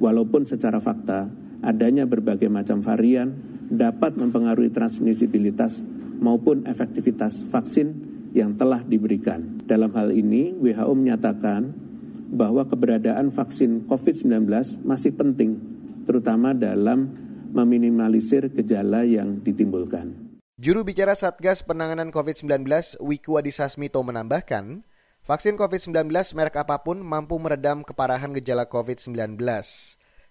Walaupun 0.00 0.48
secara 0.48 0.80
fakta, 0.80 1.28
adanya 1.60 2.08
berbagai 2.08 2.48
macam 2.48 2.80
varian 2.80 3.36
dapat 3.68 4.16
mempengaruhi 4.16 4.72
transmisibilitas 4.72 5.84
maupun 6.24 6.64
efektivitas 6.64 7.44
vaksin 7.52 7.92
yang 8.32 8.56
telah 8.56 8.80
diberikan. 8.80 9.60
Dalam 9.68 9.92
hal 9.92 10.08
ini, 10.08 10.56
WHO 10.56 10.96
menyatakan 10.96 11.85
bahwa 12.30 12.66
keberadaan 12.66 13.30
vaksin 13.30 13.86
COVID-19 13.86 14.46
masih 14.82 15.14
penting, 15.14 15.58
terutama 16.04 16.52
dalam 16.52 17.10
meminimalisir 17.54 18.50
gejala 18.52 19.06
yang 19.06 19.40
ditimbulkan. 19.40 20.26
Juru 20.56 20.88
bicara 20.88 21.12
Satgas 21.12 21.60
Penanganan 21.60 22.08
COVID-19 22.08 22.64
Wiku 23.04 23.36
Adhisa 23.36 23.68
menambahkan, 23.76 24.88
vaksin 25.28 25.60
COVID-19 25.60 26.08
merek 26.32 26.56
apa 26.56 26.80
pun 26.80 27.04
mampu 27.04 27.36
meredam 27.36 27.84
keparahan 27.84 28.32
gejala 28.32 28.64
COVID-19. 28.64 29.36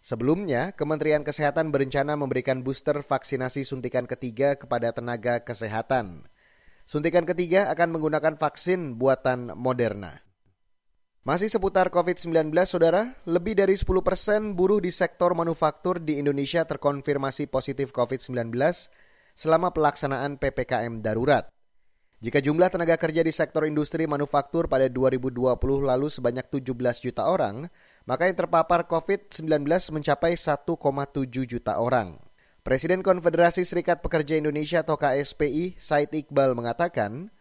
Sebelumnya, 0.02 0.74
Kementerian 0.74 1.22
Kesehatan 1.22 1.70
berencana 1.70 2.18
memberikan 2.18 2.62
booster 2.62 3.06
vaksinasi 3.06 3.66
suntikan 3.66 4.06
ketiga 4.10 4.58
kepada 4.58 4.94
tenaga 4.94 5.42
kesehatan. 5.42 6.30
Suntikan 6.86 7.26
ketiga 7.26 7.74
akan 7.74 7.98
menggunakan 7.98 8.38
vaksin 8.38 9.02
buatan 9.02 9.54
Moderna. 9.58 10.25
Masih 11.26 11.50
seputar 11.50 11.90
COVID-19, 11.90 12.54
Saudara, 12.70 13.18
lebih 13.26 13.58
dari 13.58 13.74
10 13.74 13.82
persen 14.06 14.54
buruh 14.54 14.78
di 14.78 14.94
sektor 14.94 15.34
manufaktur 15.34 15.98
di 15.98 16.22
Indonesia 16.22 16.62
terkonfirmasi 16.70 17.50
positif 17.50 17.90
COVID-19 17.90 18.54
selama 19.34 19.74
pelaksanaan 19.74 20.38
PPKM 20.38 21.02
darurat. 21.02 21.50
Jika 22.22 22.46
jumlah 22.46 22.70
tenaga 22.70 23.02
kerja 23.02 23.26
di 23.26 23.34
sektor 23.34 23.66
industri 23.66 24.06
manufaktur 24.06 24.70
pada 24.70 24.86
2020 24.86 25.50
lalu 25.82 26.14
sebanyak 26.14 26.46
17 26.46 27.10
juta 27.10 27.26
orang, 27.26 27.74
maka 28.06 28.30
yang 28.30 28.38
terpapar 28.46 28.86
COVID-19 28.86 29.66
mencapai 29.98 30.38
1,7 30.38 30.78
juta 31.50 31.82
orang. 31.82 32.22
Presiden 32.62 33.02
Konfederasi 33.02 33.66
Serikat 33.66 34.06
Pekerja 34.06 34.38
Indonesia 34.38 34.86
atau 34.86 34.94
KSPI, 34.94 35.82
Said 35.82 36.14
Iqbal 36.14 36.54
mengatakan, 36.54 37.34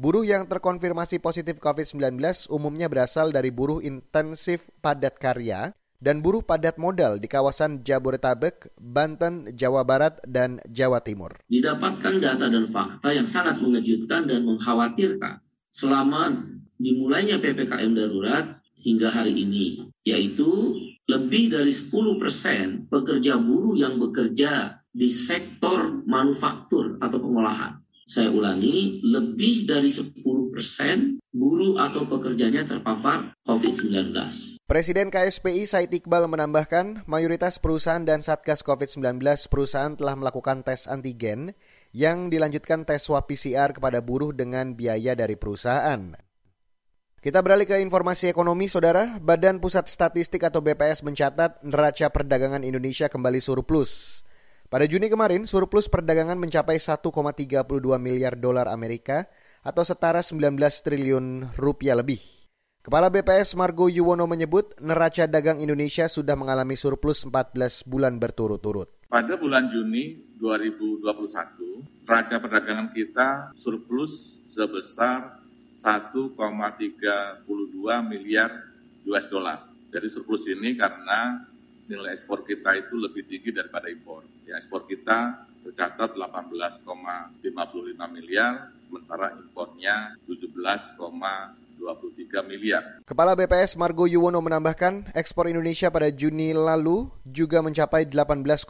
buruh 0.00 0.24
yang 0.24 0.48
terkonfirmasi 0.48 1.20
positif 1.20 1.60
COVID-19 1.60 2.16
umumnya 2.48 2.88
berasal 2.88 3.36
dari 3.36 3.52
buruh 3.52 3.84
intensif 3.84 4.72
padat 4.80 5.20
karya 5.20 5.76
dan 6.00 6.24
buruh 6.24 6.40
padat 6.40 6.80
modal 6.80 7.20
di 7.20 7.28
kawasan 7.28 7.84
Jabodetabek, 7.84 8.72
Banten, 8.80 9.52
Jawa 9.52 9.84
Barat, 9.84 10.16
dan 10.24 10.56
Jawa 10.72 11.04
Timur. 11.04 11.36
Didapatkan 11.44 12.16
data 12.16 12.48
dan 12.48 12.64
fakta 12.72 13.12
yang 13.12 13.28
sangat 13.28 13.60
mengejutkan 13.60 14.24
dan 14.24 14.48
mengkhawatirkan 14.48 15.44
selama 15.68 16.32
dimulainya 16.80 17.36
PPKM 17.36 17.92
darurat 17.92 18.56
hingga 18.80 19.12
hari 19.12 19.36
ini, 19.36 19.84
yaitu 20.08 20.80
lebih 21.04 21.52
dari 21.52 21.68
10 21.68 21.92
persen 22.16 22.88
pekerja 22.88 23.36
buruh 23.36 23.76
yang 23.76 24.00
bekerja 24.00 24.80
di 24.88 25.04
sektor 25.04 26.00
manufaktur 26.08 26.96
atau 27.04 27.20
pengolahan 27.20 27.76
saya 28.10 28.26
ulangi, 28.34 28.98
lebih 29.06 29.70
dari 29.70 29.86
10 29.86 30.18
persen 30.50 31.22
buruh 31.30 31.78
atau 31.78 32.10
pekerjanya 32.10 32.66
terpapar 32.66 33.38
COVID-19. 33.46 34.10
Presiden 34.66 35.14
KSPI 35.14 35.62
Said 35.70 35.94
Iqbal 35.94 36.26
menambahkan, 36.26 37.06
mayoritas 37.06 37.62
perusahaan 37.62 38.02
dan 38.02 38.18
Satgas 38.18 38.66
COVID-19 38.66 39.22
perusahaan 39.46 39.94
telah 39.94 40.18
melakukan 40.18 40.66
tes 40.66 40.90
antigen 40.90 41.54
yang 41.94 42.34
dilanjutkan 42.34 42.82
tes 42.82 43.06
swab 43.06 43.30
PCR 43.30 43.70
kepada 43.70 44.02
buruh 44.02 44.34
dengan 44.34 44.74
biaya 44.74 45.14
dari 45.14 45.38
perusahaan. 45.38 46.10
Kita 47.22 47.46
beralih 47.46 47.70
ke 47.70 47.78
informasi 47.78 48.26
ekonomi, 48.26 48.66
Saudara. 48.66 49.22
Badan 49.22 49.62
Pusat 49.62 49.86
Statistik 49.86 50.42
atau 50.42 50.58
BPS 50.58 51.06
mencatat 51.06 51.62
neraca 51.62 52.10
perdagangan 52.10 52.66
Indonesia 52.66 53.06
kembali 53.06 53.38
surplus. 53.38 54.24
Pada 54.70 54.86
Juni 54.86 55.10
kemarin, 55.10 55.50
surplus 55.50 55.90
perdagangan 55.90 56.38
mencapai 56.38 56.78
1,32 56.78 57.10
miliar 57.98 58.38
dolar 58.38 58.70
Amerika 58.70 59.26
atau 59.66 59.82
setara 59.82 60.22
19 60.22 60.54
triliun 60.86 61.58
rupiah 61.58 61.98
lebih. 61.98 62.22
Kepala 62.78 63.10
BPS 63.10 63.58
Margo 63.58 63.90
Yuwono 63.90 64.30
menyebut 64.30 64.78
neraca 64.78 65.26
dagang 65.26 65.58
Indonesia 65.58 66.06
sudah 66.06 66.38
mengalami 66.38 66.78
surplus 66.78 67.26
14 67.26 67.82
bulan 67.82 68.22
berturut-turut. 68.22 69.10
Pada 69.10 69.34
bulan 69.42 69.74
Juni 69.74 70.38
2021, 70.38 72.06
neraca 72.06 72.38
perdagangan 72.38 72.94
kita 72.94 73.50
surplus 73.58 74.38
sebesar 74.54 75.34
1,32 75.82 77.42
miliar 78.06 78.54
US 79.10 79.26
dollar. 79.26 79.66
Jadi 79.90 80.06
surplus 80.06 80.46
ini 80.46 80.78
karena 80.78 81.42
nilai 81.90 82.14
ekspor 82.14 82.46
kita 82.46 82.78
itu 82.78 82.94
lebih 82.94 83.26
tinggi 83.26 83.50
daripada 83.50 83.90
impor. 83.90 84.22
Ekspor 84.56 84.86
kita 84.86 85.46
tercatat 85.60 86.16
18,55 86.16 87.44
miliar, 88.10 88.72
sementara 88.80 89.36
impornya 89.36 90.16
17,23 90.24 92.48
miliar. 92.48 93.04
Kepala 93.04 93.36
BPS 93.36 93.76
Margo 93.76 94.08
Yuwono 94.08 94.40
menambahkan, 94.40 95.12
ekspor 95.12 95.52
Indonesia 95.52 95.92
pada 95.92 96.08
Juni 96.08 96.56
lalu 96.56 97.12
juga 97.28 97.60
mencapai 97.60 98.08
18,5 98.08 98.64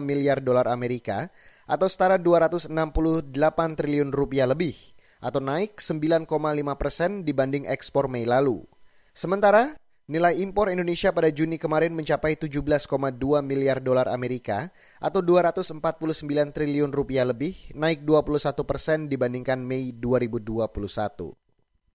miliar 0.00 0.40
dolar 0.40 0.64
Amerika 0.68 1.28
atau 1.68 1.86
setara 1.86 2.18
268 2.18 3.78
triliun 3.78 4.10
rupiah 4.10 4.48
lebih 4.48 4.74
atau 5.22 5.38
naik 5.38 5.78
9,5 5.78 6.26
persen 6.74 7.22
dibanding 7.22 7.70
ekspor 7.70 8.10
Mei 8.10 8.26
lalu. 8.26 8.66
Sementara 9.12 9.76
Nilai 10.10 10.42
impor 10.42 10.66
Indonesia 10.66 11.14
pada 11.14 11.30
Juni 11.30 11.62
kemarin 11.62 11.94
mencapai 11.94 12.34
17,2 12.34 12.90
miliar 13.46 13.78
dolar 13.78 14.10
Amerika 14.10 14.74
atau 14.98 15.22
249 15.22 15.78
triliun 16.50 16.90
rupiah 16.90 17.22
lebih, 17.22 17.70
naik 17.78 18.02
21 18.02 18.66
persen 18.66 19.06
dibandingkan 19.06 19.62
Mei 19.62 19.94
2021. 19.94 21.38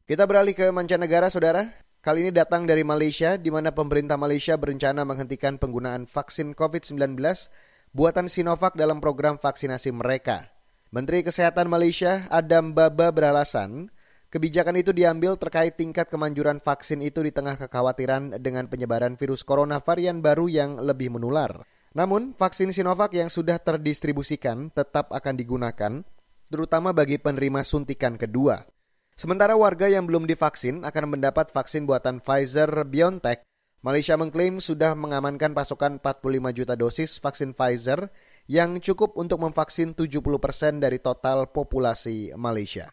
Kita 0.08 0.24
beralih 0.24 0.56
ke 0.56 0.72
mancanegara, 0.72 1.28
saudara. 1.28 1.68
Kali 2.00 2.24
ini 2.24 2.32
datang 2.32 2.64
dari 2.64 2.88
Malaysia, 2.88 3.36
di 3.36 3.52
mana 3.52 3.76
pemerintah 3.76 4.16
Malaysia 4.16 4.56
berencana 4.56 5.04
menghentikan 5.04 5.60
penggunaan 5.60 6.08
vaksin 6.08 6.56
COVID-19 6.56 7.20
buatan 7.92 8.32
Sinovac 8.32 8.80
dalam 8.80 9.04
program 9.04 9.36
vaksinasi 9.36 9.92
mereka. 9.92 10.56
Menteri 10.96 11.28
Kesehatan 11.28 11.68
Malaysia, 11.68 12.24
Adam 12.32 12.72
Baba 12.72 13.12
beralasan, 13.12 13.92
Kebijakan 14.28 14.76
itu 14.76 14.92
diambil 14.92 15.40
terkait 15.40 15.80
tingkat 15.80 16.12
kemanjuran 16.12 16.60
vaksin 16.60 17.00
itu 17.00 17.24
di 17.24 17.32
tengah 17.32 17.56
kekhawatiran 17.56 18.36
dengan 18.44 18.68
penyebaran 18.68 19.16
virus 19.16 19.48
corona 19.48 19.80
varian 19.80 20.20
baru 20.20 20.52
yang 20.52 20.76
lebih 20.84 21.16
menular. 21.16 21.64
Namun, 21.96 22.36
vaksin 22.36 22.76
Sinovac 22.76 23.16
yang 23.16 23.32
sudah 23.32 23.56
terdistribusikan 23.56 24.68
tetap 24.76 25.16
akan 25.16 25.34
digunakan, 25.40 26.04
terutama 26.52 26.92
bagi 26.92 27.24
penerima 27.24 27.64
suntikan 27.64 28.20
kedua. 28.20 28.68
Sementara 29.16 29.56
warga 29.56 29.88
yang 29.88 30.04
belum 30.04 30.28
divaksin 30.28 30.84
akan 30.84 31.18
mendapat 31.18 31.50
vaksin 31.56 31.88
buatan 31.88 32.20
Pfizer-BioNTech. 32.20 33.48
Malaysia 33.80 34.20
mengklaim 34.20 34.60
sudah 34.60 34.92
mengamankan 34.94 35.56
pasokan 35.56 36.04
45 36.04 36.52
juta 36.52 36.76
dosis 36.76 37.18
vaksin 37.24 37.56
Pfizer 37.56 38.12
yang 38.52 38.76
cukup 38.84 39.16
untuk 39.16 39.40
memvaksin 39.40 39.96
70 39.96 40.20
persen 40.38 40.84
dari 40.84 41.00
total 41.00 41.48
populasi 41.48 42.36
Malaysia. 42.36 42.92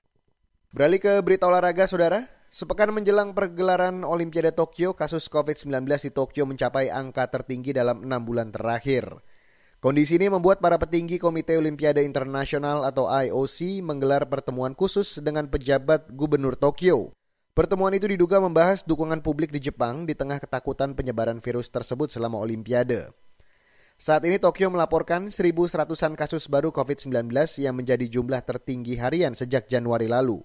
Beralih 0.75 0.99
ke 0.99 1.23
berita 1.23 1.47
olahraga, 1.47 1.87
saudara. 1.87 2.27
Sepekan 2.51 2.91
menjelang 2.91 3.31
pergelaran 3.31 4.03
Olimpiade 4.03 4.51
Tokyo, 4.51 4.91
kasus 4.99 5.31
COVID-19 5.31 5.71
di 5.87 6.11
Tokyo 6.11 6.51
mencapai 6.51 6.91
angka 6.91 7.31
tertinggi 7.31 7.71
dalam 7.71 8.03
enam 8.03 8.19
bulan 8.27 8.51
terakhir. 8.51 9.07
Kondisi 9.79 10.19
ini 10.19 10.27
membuat 10.27 10.59
para 10.59 10.75
petinggi 10.75 11.23
Komite 11.23 11.55
Olimpiade 11.55 12.03
Internasional 12.03 12.83
atau 12.83 13.07
IOC 13.07 13.87
menggelar 13.87 14.27
pertemuan 14.27 14.75
khusus 14.75 15.23
dengan 15.23 15.47
pejabat 15.47 16.11
Gubernur 16.11 16.59
Tokyo. 16.59 17.15
Pertemuan 17.55 17.95
itu 17.95 18.11
diduga 18.11 18.43
membahas 18.43 18.83
dukungan 18.83 19.23
publik 19.23 19.55
di 19.55 19.63
Jepang 19.63 20.11
di 20.11 20.19
tengah 20.19 20.43
ketakutan 20.43 20.99
penyebaran 20.99 21.39
virus 21.39 21.71
tersebut 21.71 22.11
selama 22.11 22.43
Olimpiade. 22.43 23.15
Saat 23.95 24.27
ini 24.27 24.43
Tokyo 24.43 24.75
melaporkan 24.75 25.31
1.100-an 25.31 26.19
kasus 26.19 26.51
baru 26.51 26.75
COVID-19 26.75 27.31
yang 27.63 27.79
menjadi 27.79 28.11
jumlah 28.11 28.43
tertinggi 28.43 28.99
harian 28.99 29.39
sejak 29.39 29.71
Januari 29.71 30.11
lalu. 30.11 30.43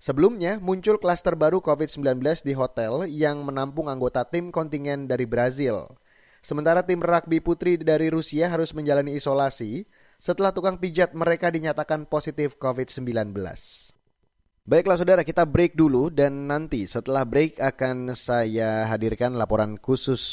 Sebelumnya, 0.00 0.56
muncul 0.64 0.96
klaster 0.96 1.36
baru 1.36 1.60
COVID-19 1.60 2.24
di 2.40 2.56
hotel 2.56 3.04
yang 3.04 3.44
menampung 3.44 3.84
anggota 3.92 4.24
tim 4.24 4.48
kontingen 4.48 5.04
dari 5.04 5.28
Brazil. 5.28 5.92
Sementara 6.40 6.80
tim 6.88 7.04
rugby 7.04 7.44
putri 7.44 7.76
dari 7.76 8.08
Rusia 8.08 8.48
harus 8.48 8.72
menjalani 8.72 9.12
isolasi 9.12 9.84
setelah 10.16 10.56
tukang 10.56 10.80
pijat 10.80 11.12
mereka 11.12 11.52
dinyatakan 11.52 12.08
positif 12.08 12.56
COVID-19. 12.56 13.36
Baiklah 14.64 14.96
saudara, 14.96 15.20
kita 15.20 15.44
break 15.44 15.76
dulu 15.76 16.08
dan 16.08 16.48
nanti 16.48 16.88
setelah 16.88 17.28
break 17.28 17.60
akan 17.60 18.16
saya 18.16 18.88
hadirkan 18.88 19.36
laporan 19.36 19.76
khusus 19.76 20.24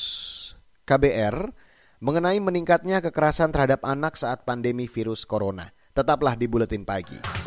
KBR 0.88 1.52
mengenai 2.00 2.40
meningkatnya 2.40 3.04
kekerasan 3.04 3.52
terhadap 3.52 3.84
anak 3.84 4.16
saat 4.16 4.48
pandemi 4.48 4.88
virus 4.88 5.28
corona. 5.28 5.76
Tetaplah 5.92 6.40
di 6.40 6.48
Buletin 6.48 6.88
Pagi. 6.88 7.47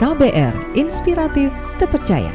KBR 0.00 0.80
Inspiratif 0.80 1.52
Terpercaya. 1.76 2.32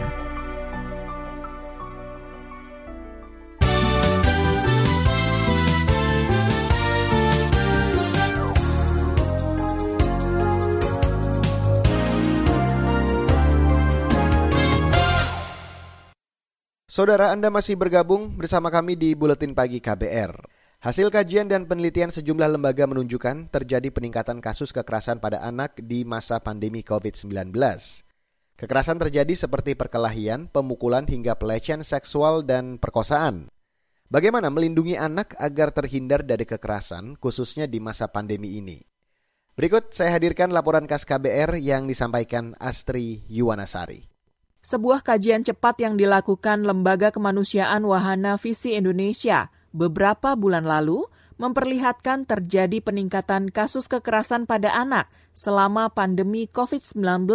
Saudara 16.86 17.34
Anda 17.34 17.50
masih 17.50 17.74
bergabung 17.74 18.38
bersama 18.38 18.69
kami 18.69 18.93
di 18.93 19.17
Buletin 19.17 19.57
Pagi 19.57 19.81
KBR. 19.81 20.54
Hasil 20.86 21.10
kajian 21.10 21.50
dan 21.50 21.65
penelitian 21.65 22.13
sejumlah 22.13 22.46
lembaga 22.46 22.86
menunjukkan 22.86 23.50
terjadi 23.50 23.89
peningkatan 23.89 24.38
kasus 24.38 24.70
kekerasan 24.70 25.18
pada 25.18 25.42
anak 25.42 25.82
di 25.82 26.06
masa 26.06 26.38
pandemi 26.38 26.86
COVID-19. 26.86 27.58
Kekerasan 28.54 29.01
terjadi 29.01 29.34
seperti 29.34 29.74
perkelahian, 29.74 30.46
pemukulan 30.46 31.10
hingga 31.10 31.42
pelecehan 31.42 31.82
seksual 31.82 32.46
dan 32.46 32.77
perkosaan. 32.77 33.50
Bagaimana 34.13 34.54
melindungi 34.54 34.94
anak 34.94 35.34
agar 35.42 35.74
terhindar 35.74 36.22
dari 36.22 36.46
kekerasan, 36.46 37.18
khususnya 37.18 37.65
di 37.65 37.82
masa 37.82 38.06
pandemi 38.06 38.62
ini? 38.62 38.77
Berikut 39.58 39.89
saya 39.89 40.13
hadirkan 40.22 40.54
laporan 40.54 40.86
khas 40.86 41.01
KBR 41.01 41.58
yang 41.65 41.89
disampaikan 41.89 42.54
Astri 42.62 43.25
Yuwanasari. 43.25 44.06
Sebuah 44.62 45.01
kajian 45.01 45.42
cepat 45.42 45.82
yang 45.82 45.98
dilakukan 45.98 46.62
Lembaga 46.62 47.10
Kemanusiaan 47.10 47.82
Wahana 47.89 48.38
Visi 48.38 48.77
Indonesia 48.77 49.50
beberapa 49.75 50.39
bulan 50.39 50.63
lalu 50.63 51.03
memperlihatkan 51.36 52.24
terjadi 52.24 52.79
peningkatan 52.79 53.51
kasus 53.51 53.91
kekerasan 53.91 54.48
pada 54.48 54.72
anak 54.72 55.12
selama 55.36 55.91
pandemi 55.91 56.48
COVID-19 56.48 57.27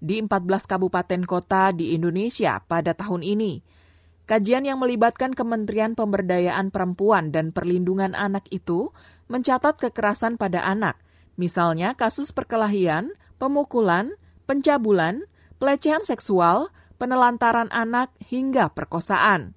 di 0.00 0.24
14 0.24 0.64
kabupaten 0.64 1.22
kota 1.28 1.76
di 1.76 1.92
Indonesia 1.92 2.64
pada 2.64 2.96
tahun 2.96 3.20
ini. 3.20 3.60
Kajian 4.26 4.66
yang 4.66 4.82
melibatkan 4.82 5.36
Kementerian 5.36 5.94
Pemberdayaan 5.94 6.74
Perempuan 6.74 7.30
dan 7.30 7.54
Perlindungan 7.54 8.16
Anak 8.16 8.50
itu 8.50 8.90
mencatat 9.30 9.78
kekerasan 9.78 10.34
pada 10.34 10.66
anak, 10.66 10.98
misalnya 11.38 11.94
kasus 11.94 12.34
perkelahian, 12.34 13.14
pemukulan, 13.38 14.18
pencabulan, 14.50 15.22
pelecehan 15.62 16.02
seksual, 16.02 16.74
penelantaran 16.98 17.70
anak, 17.70 18.10
hingga 18.18 18.72
perkosaan. 18.74 19.54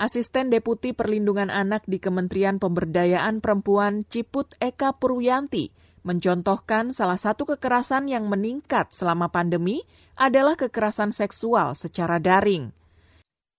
Asisten 0.00 0.48
Deputi 0.48 0.96
Perlindungan 0.96 1.52
Anak 1.52 1.84
di 1.84 2.00
Kementerian 2.00 2.56
Pemberdayaan 2.56 3.44
Perempuan 3.44 4.00
Ciput 4.08 4.48
Eka 4.56 4.96
Purwianti 4.96 5.76
mencontohkan 6.08 6.96
salah 6.96 7.20
satu 7.20 7.44
kekerasan 7.44 8.08
yang 8.08 8.24
meningkat 8.24 8.96
selama 8.96 9.28
pandemi 9.28 9.84
adalah 10.16 10.56
kekerasan 10.56 11.12
seksual 11.12 11.76
secara 11.76 12.16
daring. 12.16 12.72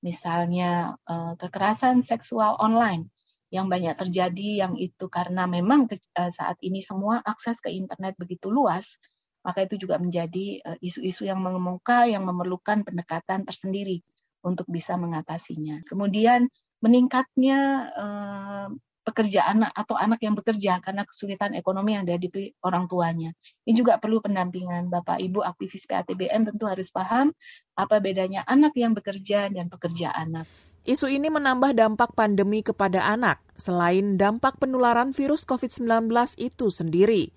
Misalnya 0.01 0.97
eh, 1.05 1.37
kekerasan 1.37 2.01
seksual 2.01 2.57
online 2.57 3.13
yang 3.53 3.69
banyak 3.69 3.93
terjadi 3.93 4.65
yang 4.65 4.81
itu 4.81 5.13
karena 5.13 5.45
memang 5.45 5.85
eh, 5.93 6.01
saat 6.33 6.57
ini 6.65 6.81
semua 6.81 7.21
akses 7.21 7.61
ke 7.61 7.69
internet 7.69 8.17
begitu 8.17 8.49
luas, 8.49 8.97
maka 9.45 9.61
itu 9.61 9.77
juga 9.77 10.01
menjadi 10.01 10.57
eh, 10.57 10.77
isu-isu 10.81 11.21
yang 11.21 11.37
mengemuka 11.37 12.09
yang 12.09 12.25
memerlukan 12.25 12.81
pendekatan 12.81 13.45
tersendiri 13.45 14.01
untuk 14.41 14.67
bisa 14.69 14.97
mengatasinya. 14.97 15.81
Kemudian 15.85 16.49
meningkatnya 16.81 17.59
eh, 17.93 18.67
pekerja 19.01 19.49
anak 19.49 19.73
atau 19.73 19.97
anak 19.97 20.21
yang 20.21 20.37
bekerja 20.37 20.77
karena 20.77 21.01
kesulitan 21.05 21.57
ekonomi 21.57 21.97
yang 21.97 22.05
dihadapi 22.05 22.61
orang 22.61 22.85
tuanya. 22.85 23.33
Ini 23.65 23.73
juga 23.73 23.97
perlu 23.97 24.21
pendampingan 24.21 24.93
Bapak 24.93 25.17
Ibu 25.17 25.41
aktivis 25.41 25.89
PATBM 25.89 26.53
tentu 26.53 26.69
harus 26.69 26.93
paham 26.93 27.33
apa 27.73 27.97
bedanya 27.97 28.45
anak 28.45 28.77
yang 28.77 28.93
bekerja 28.93 29.49
dan 29.49 29.67
pekerja 29.73 30.13
anak. 30.13 30.45
Isu 30.81 31.13
ini 31.13 31.29
menambah 31.29 31.77
dampak 31.77 32.17
pandemi 32.17 32.65
kepada 32.65 33.05
anak, 33.05 33.37
selain 33.53 34.17
dampak 34.17 34.57
penularan 34.57 35.13
virus 35.13 35.45
COVID-19 35.45 36.09
itu 36.41 36.73
sendiri. 36.73 37.29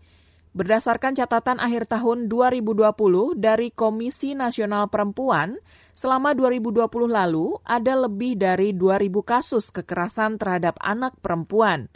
Berdasarkan 0.54 1.18
catatan 1.18 1.58
akhir 1.58 1.90
tahun 1.90 2.30
2020 2.30 2.86
dari 3.34 3.74
Komisi 3.74 4.38
Nasional 4.38 4.86
Perempuan, 4.86 5.58
selama 5.98 6.30
2020 6.30 7.10
lalu 7.10 7.58
ada 7.66 7.98
lebih 7.98 8.38
dari 8.38 8.70
2.000 8.70 9.10
kasus 9.26 9.74
kekerasan 9.74 10.38
terhadap 10.38 10.78
anak 10.78 11.18
perempuan. 11.18 11.90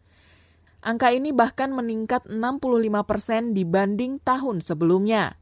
Angka 0.83 1.15
ini 1.15 1.31
bahkan 1.31 1.71
meningkat 1.71 2.27
65 2.27 3.07
persen 3.07 3.55
dibanding 3.55 4.19
tahun 4.27 4.59
sebelumnya. 4.59 5.39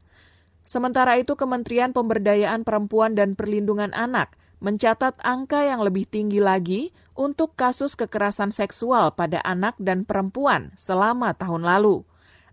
Sementara 0.61 1.17
itu 1.17 1.33
Kementerian 1.33 1.97
Pemberdayaan 1.97 2.61
Perempuan 2.61 3.17
dan 3.17 3.33
Perlindungan 3.33 3.97
Anak 3.97 4.37
mencatat 4.61 5.17
angka 5.25 5.65
yang 5.65 5.81
lebih 5.81 6.05
tinggi 6.05 6.37
lagi 6.37 6.93
untuk 7.17 7.57
kasus 7.57 7.97
kekerasan 7.97 8.53
seksual 8.53 9.09
pada 9.17 9.41
anak 9.41 9.73
dan 9.81 10.05
perempuan 10.05 10.69
selama 10.77 11.33
tahun 11.33 11.65
lalu 11.65 12.05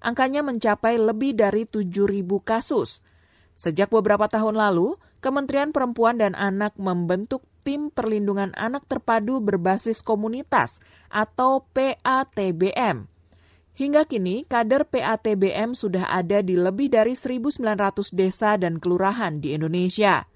angkanya 0.05 0.45
mencapai 0.45 1.01
lebih 1.01 1.33
dari 1.33 1.65
7.000 1.65 2.21
kasus. 2.45 3.01
Sejak 3.57 3.89
beberapa 3.89 4.29
tahun 4.29 4.61
lalu, 4.61 5.01
Kementerian 5.25 5.73
Perempuan 5.73 6.21
dan 6.21 6.37
Anak 6.37 6.77
membentuk 6.77 7.41
Tim 7.65 7.89
Perlindungan 7.89 8.53
Anak 8.61 8.85
Terpadu 8.85 9.41
Berbasis 9.41 10.05
Komunitas 10.05 10.85
atau 11.09 11.65
PATBM. 11.73 13.09
Hingga 13.75 14.07
kini, 14.07 14.47
kader 14.47 14.87
PATBM 14.87 15.75
sudah 15.75 16.07
ada 16.07 16.45
di 16.45 16.55
lebih 16.55 16.93
dari 16.93 17.17
1.900 17.17 17.59
desa 18.15 18.55
dan 18.55 18.79
kelurahan 18.79 19.43
di 19.43 19.57
Indonesia. 19.57 20.29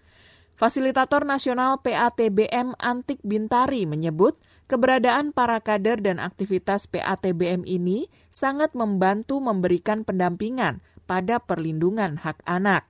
Fasilitator 0.58 1.22
Nasional 1.22 1.78
PATBM 1.78 2.74
Antik 2.82 3.22
Bintari 3.22 3.86
menyebut 3.86 4.34
Keberadaan 4.68 5.32
para 5.32 5.64
kader 5.64 6.04
dan 6.04 6.20
aktivitas 6.20 6.84
PATBM 6.92 7.64
ini 7.64 8.12
sangat 8.28 8.76
membantu 8.76 9.40
memberikan 9.40 10.04
pendampingan 10.04 10.84
pada 11.08 11.40
perlindungan 11.40 12.20
hak 12.20 12.44
anak 12.44 12.84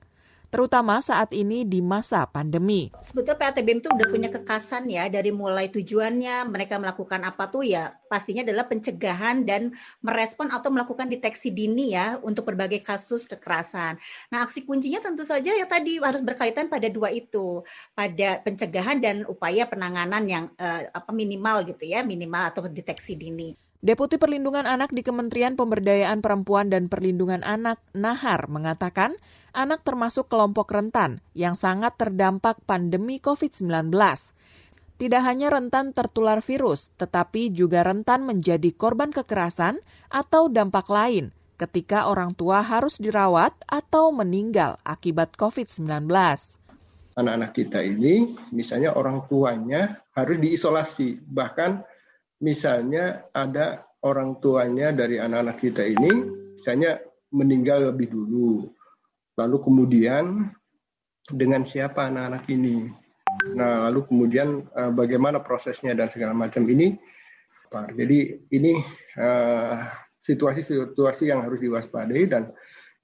terutama 0.49 0.99
saat 1.05 1.33
ini 1.37 1.65
di 1.65 1.85
masa 1.85 2.25
pandemi. 2.25 2.89
Sebetulnya 3.05 3.37
PATBM 3.37 3.79
itu 3.85 3.89
udah 3.93 4.09
punya 4.09 4.29
kekasan 4.33 4.89
ya 4.89 5.07
dari 5.13 5.29
mulai 5.29 5.69
tujuannya 5.69 6.49
mereka 6.49 6.81
melakukan 6.81 7.21
apa 7.29 7.53
tuh 7.53 7.69
ya 7.69 7.93
pastinya 8.09 8.41
adalah 8.41 8.65
pencegahan 8.65 9.45
dan 9.45 9.77
merespon 10.01 10.49
atau 10.49 10.73
melakukan 10.73 11.07
deteksi 11.13 11.53
dini 11.53 11.93
ya 11.93 12.17
untuk 12.25 12.49
berbagai 12.49 12.81
kasus 12.81 13.29
kekerasan. 13.29 14.01
Nah 14.33 14.49
aksi 14.49 14.65
kuncinya 14.65 15.05
tentu 15.05 15.23
saja 15.23 15.53
ya 15.53 15.69
tadi 15.69 16.01
harus 16.01 16.25
berkaitan 16.25 16.73
pada 16.73 16.89
dua 16.89 17.13
itu 17.13 17.61
pada 17.93 18.41
pencegahan 18.41 18.99
dan 19.05 19.29
upaya 19.29 19.69
penanganan 19.69 20.25
yang 20.25 20.45
eh, 20.57 20.89
apa 20.89 21.13
minimal 21.13 21.69
gitu 21.69 21.85
ya 21.85 22.01
minimal 22.01 22.49
atau 22.49 22.65
deteksi 22.67 23.15
dini. 23.15 23.68
Deputi 23.79 24.19
Perlindungan 24.19 24.67
Anak 24.67 24.91
di 24.91 25.07
Kementerian 25.07 25.55
Pemberdayaan 25.55 26.19
Perempuan 26.19 26.67
dan 26.67 26.91
Perlindungan 26.91 27.47
Anak, 27.47 27.79
Nahar, 27.95 28.51
mengatakan 28.51 29.15
anak 29.55 29.87
termasuk 29.87 30.27
kelompok 30.27 30.75
rentan 30.75 31.23
yang 31.39 31.55
sangat 31.55 31.95
terdampak 31.95 32.59
pandemi 32.67 33.23
COVID-19. 33.23 33.95
Tidak 34.99 35.23
hanya 35.23 35.55
rentan 35.55 35.95
tertular 35.95 36.43
virus, 36.43 36.91
tetapi 36.99 37.55
juga 37.55 37.87
rentan 37.87 38.27
menjadi 38.27 38.75
korban 38.75 39.15
kekerasan 39.15 39.79
atau 40.11 40.51
dampak 40.51 40.91
lain 40.91 41.31
ketika 41.55 42.11
orang 42.11 42.35
tua 42.35 42.67
harus 42.67 42.99
dirawat 42.99 43.55
atau 43.71 44.11
meninggal 44.11 44.83
akibat 44.83 45.39
COVID-19. 45.39 46.11
Anak-anak 47.15 47.55
kita 47.55 47.87
ini, 47.87 48.35
misalnya 48.51 48.99
orang 48.99 49.23
tuanya 49.31 50.03
harus 50.19 50.43
diisolasi, 50.43 51.23
bahkan 51.31 51.87
misalnya 52.43 53.27
ada 53.35 53.87
orang 54.07 54.39
tuanya 54.39 54.95
dari 54.95 55.19
anak-anak 55.19 55.57
kita 55.59 55.83
ini 55.83 56.11
misalnya 56.55 57.03
meninggal 57.35 57.93
lebih 57.93 58.11
dulu. 58.15 58.71
Lalu 59.39 59.57
kemudian 59.63 60.51
dengan 61.29 61.63
siapa 61.63 62.09
anak-anak 62.11 62.45
ini? 62.51 62.89
Nah, 63.55 63.87
lalu 63.87 64.09
kemudian 64.09 64.67
eh, 64.67 64.93
bagaimana 64.95 65.39
prosesnya 65.45 65.95
dan 65.95 66.11
segala 66.11 66.35
macam 66.35 66.67
ini 66.67 66.99
Jadi 67.69 68.49
ini 68.57 68.81
situasi-situasi 70.25 71.23
uh, 71.25 71.29
yang 71.29 71.45
harus 71.45 71.61
diwaspadai 71.61 72.25
dan 72.25 72.49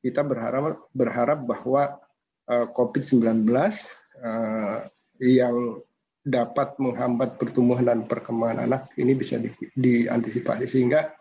kita 0.00 0.24
berharap 0.24 0.88
berharap 0.96 1.44
bahwa 1.44 2.00
uh, 2.48 2.66
COVID-19 2.72 3.44
uh, 4.24 4.88
yang 5.20 5.84
dapat 6.24 6.80
menghambat 6.80 7.36
pertumbuhan 7.36 7.84
dan 7.84 8.08
perkembangan 8.08 8.64
anak 8.64 8.82
ini 8.96 9.12
bisa 9.12 9.36
di, 9.36 9.52
diantisipasi. 9.76 10.64
Sehingga 10.64 11.12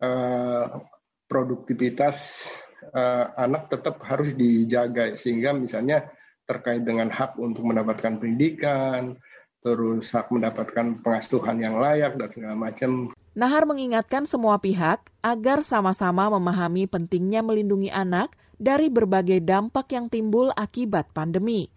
uh, 0.00 0.80
produktivitas 1.28 2.48
uh, 2.96 3.36
anak 3.36 3.68
tetap 3.68 4.00
harus 4.08 4.32
dijaga. 4.32 5.14
Sehingga 5.14 5.52
misalnya 5.52 6.08
terkait 6.48 6.82
dengan 6.82 7.12
hak 7.12 7.36
untuk 7.36 7.68
mendapatkan 7.68 8.18
pendidikan, 8.18 9.14
terus 9.60 10.08
hak 10.10 10.32
mendapatkan 10.32 11.04
pengasuhan 11.04 11.60
yang 11.60 11.76
layak 11.78 12.16
dan 12.16 12.28
segala 12.32 12.56
macam. 12.56 13.12
Nahar 13.36 13.62
mengingatkan 13.68 14.26
semua 14.26 14.58
pihak 14.58 15.06
agar 15.22 15.62
sama-sama 15.62 16.26
memahami 16.32 16.90
pentingnya 16.90 17.44
melindungi 17.46 17.92
anak 17.92 18.34
dari 18.58 18.90
berbagai 18.90 19.38
dampak 19.38 19.94
yang 19.94 20.10
timbul 20.10 20.50
akibat 20.58 21.12
pandemi 21.14 21.70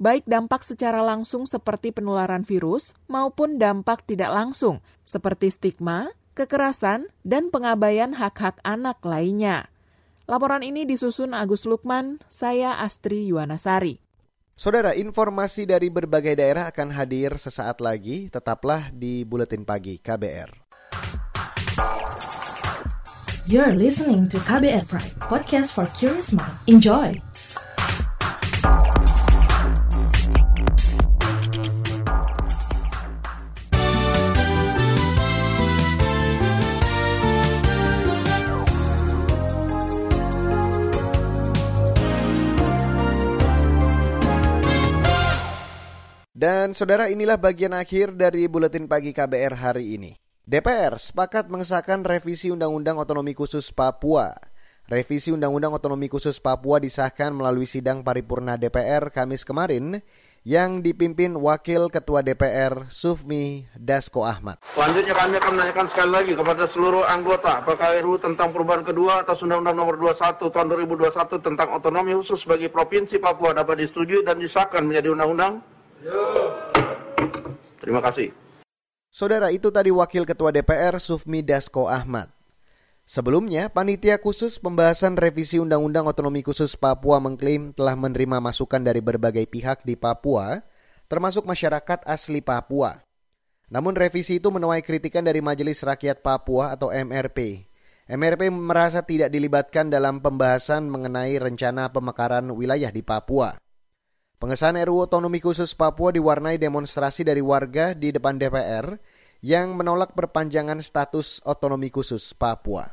baik 0.00 0.24
dampak 0.24 0.64
secara 0.64 1.04
langsung 1.04 1.44
seperti 1.44 1.92
penularan 1.92 2.42
virus 2.42 2.96
maupun 3.06 3.60
dampak 3.60 4.02
tidak 4.08 4.32
langsung 4.32 4.80
seperti 5.04 5.52
stigma, 5.52 6.08
kekerasan, 6.32 7.12
dan 7.22 7.52
pengabaian 7.52 8.16
hak-hak 8.16 8.56
anak 8.64 8.98
lainnya. 9.04 9.68
Laporan 10.24 10.64
ini 10.64 10.88
disusun 10.88 11.36
Agus 11.36 11.68
Lukman, 11.68 12.16
saya 12.32 12.80
Astri 12.80 13.28
Yuwanasari. 13.28 14.00
Saudara, 14.56 14.96
informasi 14.96 15.64
dari 15.64 15.88
berbagai 15.88 16.36
daerah 16.36 16.68
akan 16.68 16.92
hadir 16.92 17.36
sesaat 17.40 17.80
lagi. 17.80 18.28
Tetaplah 18.28 18.92
di 18.92 19.24
Buletin 19.24 19.64
Pagi 19.64 19.96
KBR. 20.00 20.68
You're 23.48 23.74
listening 23.74 24.30
to 24.30 24.38
KBR 24.38 24.86
Pride, 24.86 25.16
podcast 25.18 25.74
for 25.74 25.88
curious 25.96 26.30
mind. 26.30 26.54
Enjoy! 26.70 27.29
Dan 46.40 46.72
saudara 46.72 47.12
inilah 47.12 47.36
bagian 47.36 47.76
akhir 47.76 48.16
dari 48.16 48.48
Buletin 48.48 48.88
Pagi 48.88 49.12
KBR 49.12 49.60
hari 49.60 50.00
ini. 50.00 50.16
DPR 50.48 50.96
sepakat 50.96 51.52
mengesahkan 51.52 52.00
revisi 52.00 52.48
Undang-Undang 52.48 52.96
Otonomi 52.96 53.36
Khusus 53.36 53.68
Papua. 53.76 54.32
Revisi 54.88 55.36
Undang-Undang 55.36 55.76
Otonomi 55.76 56.08
Khusus 56.08 56.40
Papua 56.40 56.80
disahkan 56.80 57.36
melalui 57.36 57.68
sidang 57.68 58.00
paripurna 58.00 58.56
DPR 58.56 59.12
Kamis 59.12 59.44
kemarin 59.44 60.00
yang 60.40 60.80
dipimpin 60.80 61.36
Wakil 61.36 61.92
Ketua 61.92 62.24
DPR 62.24 62.88
Sufmi 62.88 63.68
Dasko 63.76 64.24
Ahmad. 64.24 64.64
Selanjutnya 64.72 65.12
kami 65.12 65.36
akan 65.36 65.52
menanyakan 65.60 65.86
sekali 65.92 66.10
lagi 66.24 66.32
kepada 66.32 66.64
seluruh 66.64 67.04
anggota 67.04 67.60
RUU 68.00 68.16
tentang 68.16 68.48
perubahan 68.48 68.80
kedua 68.80 69.28
atas 69.28 69.44
Undang-Undang 69.44 69.76
Nomor 69.76 70.00
21 70.16 70.40
Tahun 70.40 70.66
2021 70.88 71.36
tentang 71.44 71.68
otonomi 71.76 72.16
khusus 72.16 72.48
bagi 72.48 72.72
Provinsi 72.72 73.20
Papua 73.20 73.52
dapat 73.52 73.84
disetujui 73.84 74.24
dan 74.24 74.40
disahkan 74.40 74.88
menjadi 74.88 75.12
undang-undang? 75.12 75.79
Terima 77.80 78.00
kasih. 78.04 78.32
Saudara 79.10 79.50
itu 79.50 79.68
tadi 79.74 79.90
Wakil 79.90 80.22
Ketua 80.22 80.54
DPR 80.54 80.96
Sufmi 81.02 81.42
Dasko 81.42 81.90
Ahmad. 81.90 82.30
Sebelumnya, 83.10 83.66
Panitia 83.66 84.22
Khusus 84.22 84.62
Pembahasan 84.62 85.18
Revisi 85.18 85.58
Undang-Undang 85.58 86.06
Otonomi 86.06 86.46
Khusus 86.46 86.78
Papua 86.78 87.18
mengklaim 87.18 87.74
telah 87.74 87.98
menerima 87.98 88.38
masukan 88.38 88.78
dari 88.78 89.02
berbagai 89.02 89.50
pihak 89.50 89.82
di 89.82 89.98
Papua, 89.98 90.62
termasuk 91.10 91.42
masyarakat 91.42 92.06
asli 92.06 92.38
Papua. 92.38 93.02
Namun 93.66 93.98
revisi 93.98 94.38
itu 94.38 94.54
menuai 94.54 94.86
kritikan 94.86 95.26
dari 95.26 95.42
Majelis 95.42 95.82
Rakyat 95.82 96.22
Papua 96.22 96.78
atau 96.78 96.94
MRP. 96.94 97.66
MRP 98.06 98.46
merasa 98.50 99.02
tidak 99.02 99.34
dilibatkan 99.34 99.90
dalam 99.90 100.22
pembahasan 100.22 100.86
mengenai 100.86 101.34
rencana 101.38 101.90
pemekaran 101.90 102.46
wilayah 102.54 102.94
di 102.94 103.02
Papua. 103.02 103.58
Pengesahan 104.40 104.80
RUU 104.88 105.04
Otonomi 105.04 105.36
Khusus 105.36 105.76
Papua 105.76 106.16
diwarnai 106.16 106.56
demonstrasi 106.56 107.28
dari 107.28 107.44
warga 107.44 107.92
di 107.92 108.08
depan 108.08 108.40
DPR 108.40 108.96
yang 109.44 109.76
menolak 109.76 110.16
perpanjangan 110.16 110.80
status 110.80 111.44
otonomi 111.44 111.92
khusus 111.92 112.32
Papua. 112.32 112.88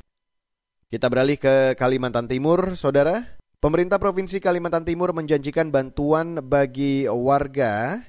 Kita 0.91 1.07
beralih 1.07 1.39
ke 1.39 1.79
Kalimantan 1.79 2.27
Timur, 2.27 2.75
Saudara. 2.75 3.39
Pemerintah 3.63 3.95
Provinsi 3.95 4.43
Kalimantan 4.43 4.83
Timur 4.83 5.15
menjanjikan 5.15 5.71
bantuan 5.71 6.43
bagi 6.43 7.07
warga 7.07 8.03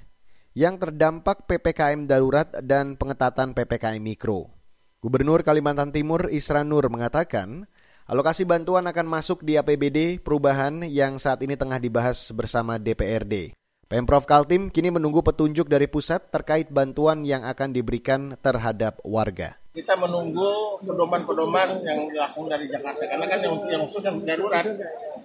yang 0.59 0.83
terdampak 0.83 1.47
PPKM 1.47 2.11
darurat 2.11 2.51
dan 2.67 2.99
pengetatan 2.99 3.55
PPKM 3.55 4.03
mikro. 4.03 4.51
Gubernur 4.99 5.47
Kalimantan 5.47 5.95
Timur 5.95 6.27
Isra 6.35 6.67
Nur 6.67 6.91
mengatakan, 6.91 7.71
Alokasi 8.09 8.49
bantuan 8.49 8.89
akan 8.89 9.05
masuk 9.05 9.45
di 9.45 9.61
APBD 9.61 10.17
perubahan 10.25 10.81
yang 10.89 11.21
saat 11.21 11.45
ini 11.45 11.61
tengah 11.61 11.77
dibahas 11.77 12.33
bersama 12.33 12.81
DPRD. 12.81 13.53
Pemprov 13.85 14.25
Kaltim 14.25 14.73
kini 14.73 14.89
menunggu 14.89 15.21
petunjuk 15.21 15.69
dari 15.69 15.93
pusat 15.93 16.33
terkait 16.33 16.73
bantuan 16.73 17.21
yang 17.29 17.45
akan 17.45 17.69
diberikan 17.69 18.33
terhadap 18.41 18.97
warga 19.05 19.61
kita 19.79 19.95
menunggu 19.95 20.83
pedoman-pedoman 20.83 21.79
yang 21.87 22.11
langsung 22.11 22.51
dari 22.51 22.67
Jakarta 22.67 22.99
karena 22.99 23.27
kan 23.31 23.39
yang 23.39 23.55
yang 23.71 23.83
khusus 23.87 24.03
yang 24.03 24.19
darurat 24.27 24.67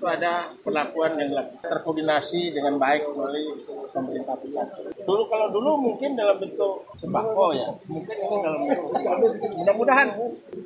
itu 0.03 0.11
ada 0.11 0.51
perlakuan 0.59 1.15
yang 1.15 1.31
terkoordinasi 1.63 2.51
dengan 2.51 2.75
baik 2.75 3.07
melalui 3.15 3.55
pemerintah 3.87 4.35
pusat. 4.35 4.67
Dulu 4.99 5.31
kalau 5.31 5.47
dulu 5.47 5.79
mungkin 5.79 6.19
dalam 6.19 6.35
bentuk 6.35 6.83
sembako 6.99 7.55
ya, 7.55 7.71
mungkin 7.87 8.11
ini 8.11 8.35
dalam 8.43 8.59
bentuk 8.67 9.51
mudah-mudahan 9.63 10.07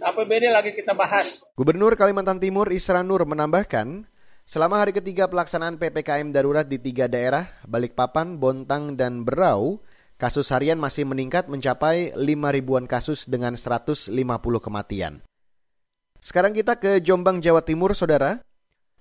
APBD 0.02 0.50
lagi 0.50 0.74
kita 0.74 0.98
bahas. 0.98 1.46
Gubernur 1.54 1.94
Kalimantan 1.94 2.42
Timur 2.42 2.66
Isra 2.74 3.06
Nur 3.06 3.30
menambahkan, 3.30 4.10
selama 4.50 4.82
hari 4.82 4.98
ketiga 4.98 5.30
pelaksanaan 5.30 5.78
PPKM 5.78 6.34
darurat 6.34 6.66
di 6.66 6.82
tiga 6.82 7.06
daerah, 7.06 7.46
Balikpapan, 7.70 8.42
Bontang, 8.42 8.98
dan 8.98 9.22
Berau, 9.22 9.86
Kasus 10.18 10.50
harian 10.50 10.82
masih 10.82 11.06
meningkat 11.06 11.46
mencapai 11.46 12.10
5 12.18 12.26
ribuan 12.26 12.90
kasus 12.90 13.30
dengan 13.30 13.54
150 13.54 14.10
kematian. 14.58 15.22
Sekarang 16.18 16.58
kita 16.58 16.82
ke 16.82 16.98
Jombang, 17.06 17.38
Jawa 17.38 17.62
Timur, 17.62 17.94
Saudara. 17.94 18.42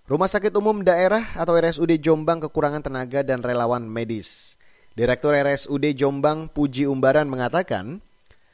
Rumah 0.06 0.30
Sakit 0.30 0.54
Umum 0.54 0.86
Daerah 0.86 1.34
atau 1.34 1.58
RSUD 1.58 1.98
Jombang 1.98 2.38
kekurangan 2.38 2.78
tenaga 2.78 3.26
dan 3.26 3.42
relawan 3.42 3.90
medis. 3.90 4.54
Direktur 4.94 5.34
RSUD 5.34 5.82
Jombang 5.98 6.46
Puji 6.46 6.86
Umbaran 6.86 7.26
mengatakan, 7.26 7.98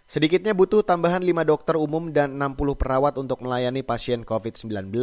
sedikitnya 0.08 0.56
butuh 0.56 0.80
tambahan 0.80 1.20
5 1.20 1.44
dokter 1.44 1.76
umum 1.76 2.08
dan 2.08 2.40
60 2.40 2.56
perawat 2.80 3.20
untuk 3.20 3.44
melayani 3.44 3.84
pasien 3.84 4.24
COVID-19. 4.24 4.96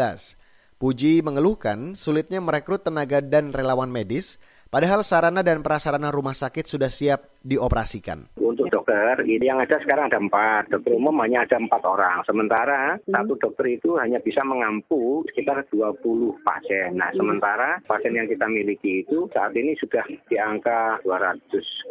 Puji 0.81 1.21
mengeluhkan 1.21 1.93
sulitnya 1.93 2.41
merekrut 2.41 2.81
tenaga 2.81 3.21
dan 3.21 3.53
relawan 3.53 3.93
medis 3.93 4.41
Padahal 4.69 5.01
sarana 5.01 5.41
dan 5.41 5.65
prasarana 5.65 6.13
rumah 6.13 6.37
sakit 6.37 6.69
sudah 6.69 6.93
siap 6.93 7.38
dioperasikan. 7.43 8.35
Untuk 8.35 8.67
dokter, 8.67 9.23
ini 9.23 9.45
yang 9.47 9.63
ada 9.63 9.79
sekarang 9.79 10.11
ada 10.11 10.19
empat. 10.19 10.73
Dokter 10.73 10.91
umum 10.95 11.15
hanya 11.23 11.47
ada 11.47 11.55
empat 11.55 11.83
orang. 11.87 12.21
Sementara 12.27 12.99
hmm. 12.99 13.13
satu 13.13 13.33
dokter 13.39 13.79
itu 13.79 13.95
hanya 13.95 14.19
bisa 14.19 14.43
mengampu 14.43 15.23
sekitar 15.31 15.63
20 15.71 16.03
pasien. 16.43 16.99
Nah, 16.99 17.11
hmm. 17.13 17.17
sementara 17.19 17.79
pasien 17.87 18.15
yang 18.15 18.27
kita 18.27 18.45
miliki 18.51 19.07
itu 19.07 19.31
saat 19.31 19.55
ini 19.55 19.77
sudah 19.79 20.03
di 20.07 20.35
angka 20.35 20.99
200 21.07 21.39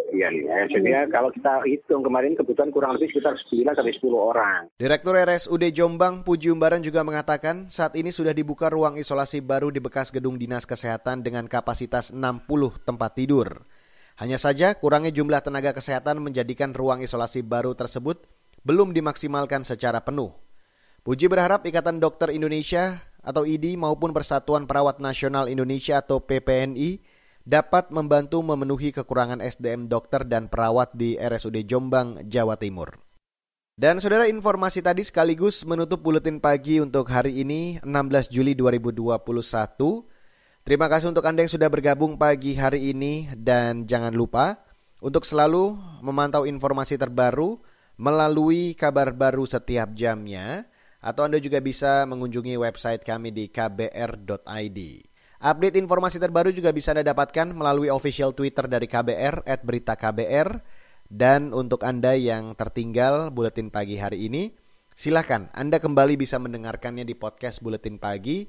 sekian. 0.08 0.32
Ya. 0.44 0.58
Jadi 0.68 0.90
hmm. 0.92 1.08
kalau 1.12 1.30
kita 1.32 1.64
hitung 1.64 2.04
kemarin 2.04 2.36
kebutuhan 2.36 2.68
kurang 2.72 2.96
lebih 2.96 3.12
sekitar 3.12 3.36
9 3.48 3.76
sampai 3.76 3.94
10 3.96 4.12
orang. 4.12 4.60
Direktur 4.76 5.14
RSUD 5.16 5.64
Jombang 5.72 6.24
Puji 6.24 6.52
Umbaran 6.52 6.84
juga 6.84 7.00
mengatakan 7.04 7.72
saat 7.72 7.96
ini 7.96 8.12
sudah 8.12 8.36
dibuka 8.36 8.68
ruang 8.68 9.00
isolasi 9.00 9.40
baru 9.40 9.72
di 9.72 9.80
bekas 9.80 10.12
gedung 10.12 10.36
Dinas 10.36 10.68
Kesehatan 10.68 11.24
dengan 11.24 11.48
kapasitas 11.48 12.12
60 12.12 12.44
tempat 12.84 13.10
tidur. 13.16 13.64
Hanya 14.18 14.34
saja 14.34 14.74
kurangnya 14.74 15.14
jumlah 15.14 15.38
tenaga 15.46 15.70
kesehatan 15.70 16.18
menjadikan 16.18 16.74
ruang 16.74 16.98
isolasi 17.06 17.46
baru 17.46 17.78
tersebut 17.78 18.26
belum 18.66 18.90
dimaksimalkan 18.90 19.62
secara 19.62 20.02
penuh. 20.02 20.34
Puji 21.06 21.30
berharap 21.30 21.62
Ikatan 21.62 22.02
Dokter 22.02 22.34
Indonesia 22.34 22.98
atau 23.22 23.46
IDI 23.46 23.78
maupun 23.78 24.10
Persatuan 24.10 24.66
Perawat 24.66 24.98
Nasional 24.98 25.46
Indonesia 25.46 26.02
atau 26.02 26.18
PPNI 26.18 26.98
dapat 27.46 27.94
membantu 27.94 28.42
memenuhi 28.42 28.90
kekurangan 28.90 29.38
SDM 29.38 29.86
dokter 29.88 30.26
dan 30.26 30.50
perawat 30.50 30.92
di 30.92 31.16
RSUD 31.16 31.64
Jombang, 31.64 32.26
Jawa 32.26 32.60
Timur. 32.60 32.98
Dan 33.78 34.02
saudara 34.02 34.26
informasi 34.26 34.82
tadi 34.82 35.06
sekaligus 35.06 35.62
menutup 35.62 36.02
buletin 36.02 36.42
pagi 36.42 36.82
untuk 36.82 37.06
hari 37.06 37.38
ini 37.46 37.78
16 37.86 38.34
Juli 38.34 38.58
2021. 38.58 40.17
Terima 40.66 40.86
kasih 40.90 41.12
untuk 41.12 41.26
Anda 41.26 41.46
yang 41.46 41.52
sudah 41.52 41.68
bergabung 41.70 42.16
pagi 42.16 42.56
hari 42.58 42.94
ini. 42.94 43.28
Dan 43.36 43.84
jangan 43.84 44.14
lupa 44.14 44.58
untuk 45.02 45.22
selalu 45.22 45.78
memantau 46.02 46.46
informasi 46.46 46.98
terbaru 46.98 47.60
melalui 47.98 48.74
kabar 48.78 49.14
baru 49.14 49.46
setiap 49.46 49.94
jamnya. 49.94 50.66
Atau 50.98 51.26
Anda 51.28 51.38
juga 51.38 51.62
bisa 51.62 52.08
mengunjungi 52.10 52.58
website 52.58 53.06
kami 53.06 53.30
di 53.30 53.46
kbr.id. 53.52 54.78
Update 55.38 55.78
informasi 55.78 56.18
terbaru 56.18 56.50
juga 56.50 56.74
bisa 56.74 56.90
Anda 56.90 57.06
dapatkan 57.14 57.54
melalui 57.54 57.86
official 57.94 58.34
Twitter 58.34 58.66
dari 58.66 58.90
KBR 58.90 59.46
@beritaKBR 59.62 60.48
dan 61.08 61.56
untuk 61.56 61.88
Anda 61.88 62.12
yang 62.18 62.52
tertinggal 62.52 63.32
buletin 63.32 63.72
pagi 63.72 63.96
hari 63.96 64.28
ini, 64.28 64.52
silahkan 64.92 65.48
Anda 65.56 65.80
kembali 65.80 66.20
bisa 66.20 66.36
mendengarkannya 66.36 67.08
di 67.08 67.16
podcast 67.16 67.64
buletin 67.64 67.96
pagi 67.96 68.44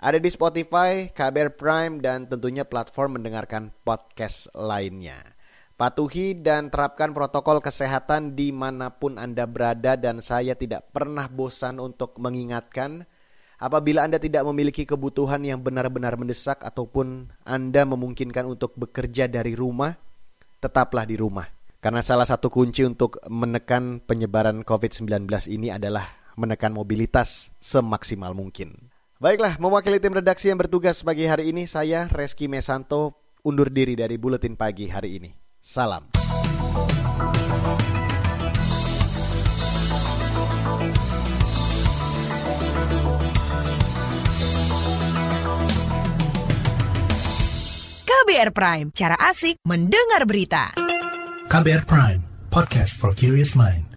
ada 0.00 0.16
di 0.16 0.32
Spotify, 0.32 1.12
KBR 1.12 1.60
Prime, 1.60 2.00
dan 2.00 2.24
tentunya 2.24 2.64
platform 2.64 3.20
mendengarkan 3.20 3.68
podcast 3.84 4.48
lainnya. 4.56 5.36
Patuhi 5.76 6.36
dan 6.36 6.72
terapkan 6.72 7.12
protokol 7.12 7.60
kesehatan 7.60 8.32
di 8.32 8.52
mana 8.52 8.92
pun 8.96 9.20
Anda 9.20 9.44
berada 9.44 9.96
dan 10.00 10.24
saya 10.24 10.56
tidak 10.56 10.92
pernah 10.92 11.28
bosan 11.28 11.80
untuk 11.80 12.16
mengingatkan 12.20 13.04
apabila 13.60 14.04
Anda 14.04 14.20
tidak 14.20 14.44
memiliki 14.44 14.88
kebutuhan 14.88 15.40
yang 15.44 15.60
benar-benar 15.64 16.16
mendesak 16.20 16.64
ataupun 16.64 17.32
Anda 17.44 17.84
memungkinkan 17.84 18.44
untuk 18.44 18.76
bekerja 18.76 19.28
dari 19.28 19.52
rumah, 19.56 19.96
tetaplah 20.60 21.08
di 21.08 21.16
rumah. 21.16 21.48
Karena 21.80 22.04
salah 22.04 22.28
satu 22.28 22.52
kunci 22.52 22.84
untuk 22.84 23.16
menekan 23.28 24.04
penyebaran 24.04 24.64
COVID-19 24.68 25.28
ini 25.48 25.72
adalah 25.72 26.12
menekan 26.36 26.76
mobilitas 26.76 27.52
semaksimal 27.56 28.36
mungkin. 28.36 28.89
Baiklah, 29.20 29.60
mewakili 29.60 30.00
tim 30.00 30.16
redaksi 30.16 30.48
yang 30.48 30.56
bertugas 30.56 31.04
pagi 31.04 31.28
hari 31.28 31.52
ini, 31.52 31.68
saya 31.68 32.08
Reski 32.08 32.48
Mesanto 32.48 33.20
undur 33.44 33.68
diri 33.68 33.92
dari 33.92 34.16
Buletin 34.16 34.56
Pagi 34.56 34.88
hari 34.88 35.20
ini. 35.20 35.28
Salam. 35.60 36.08
KBR 48.08 48.56
Prime, 48.56 48.88
cara 48.96 49.20
asik 49.20 49.60
mendengar 49.68 50.24
berita. 50.24 50.72
KBR 51.52 51.84
Prime, 51.84 52.24
podcast 52.48 52.96
for 52.96 53.12
curious 53.12 53.52
mind. 53.52 53.89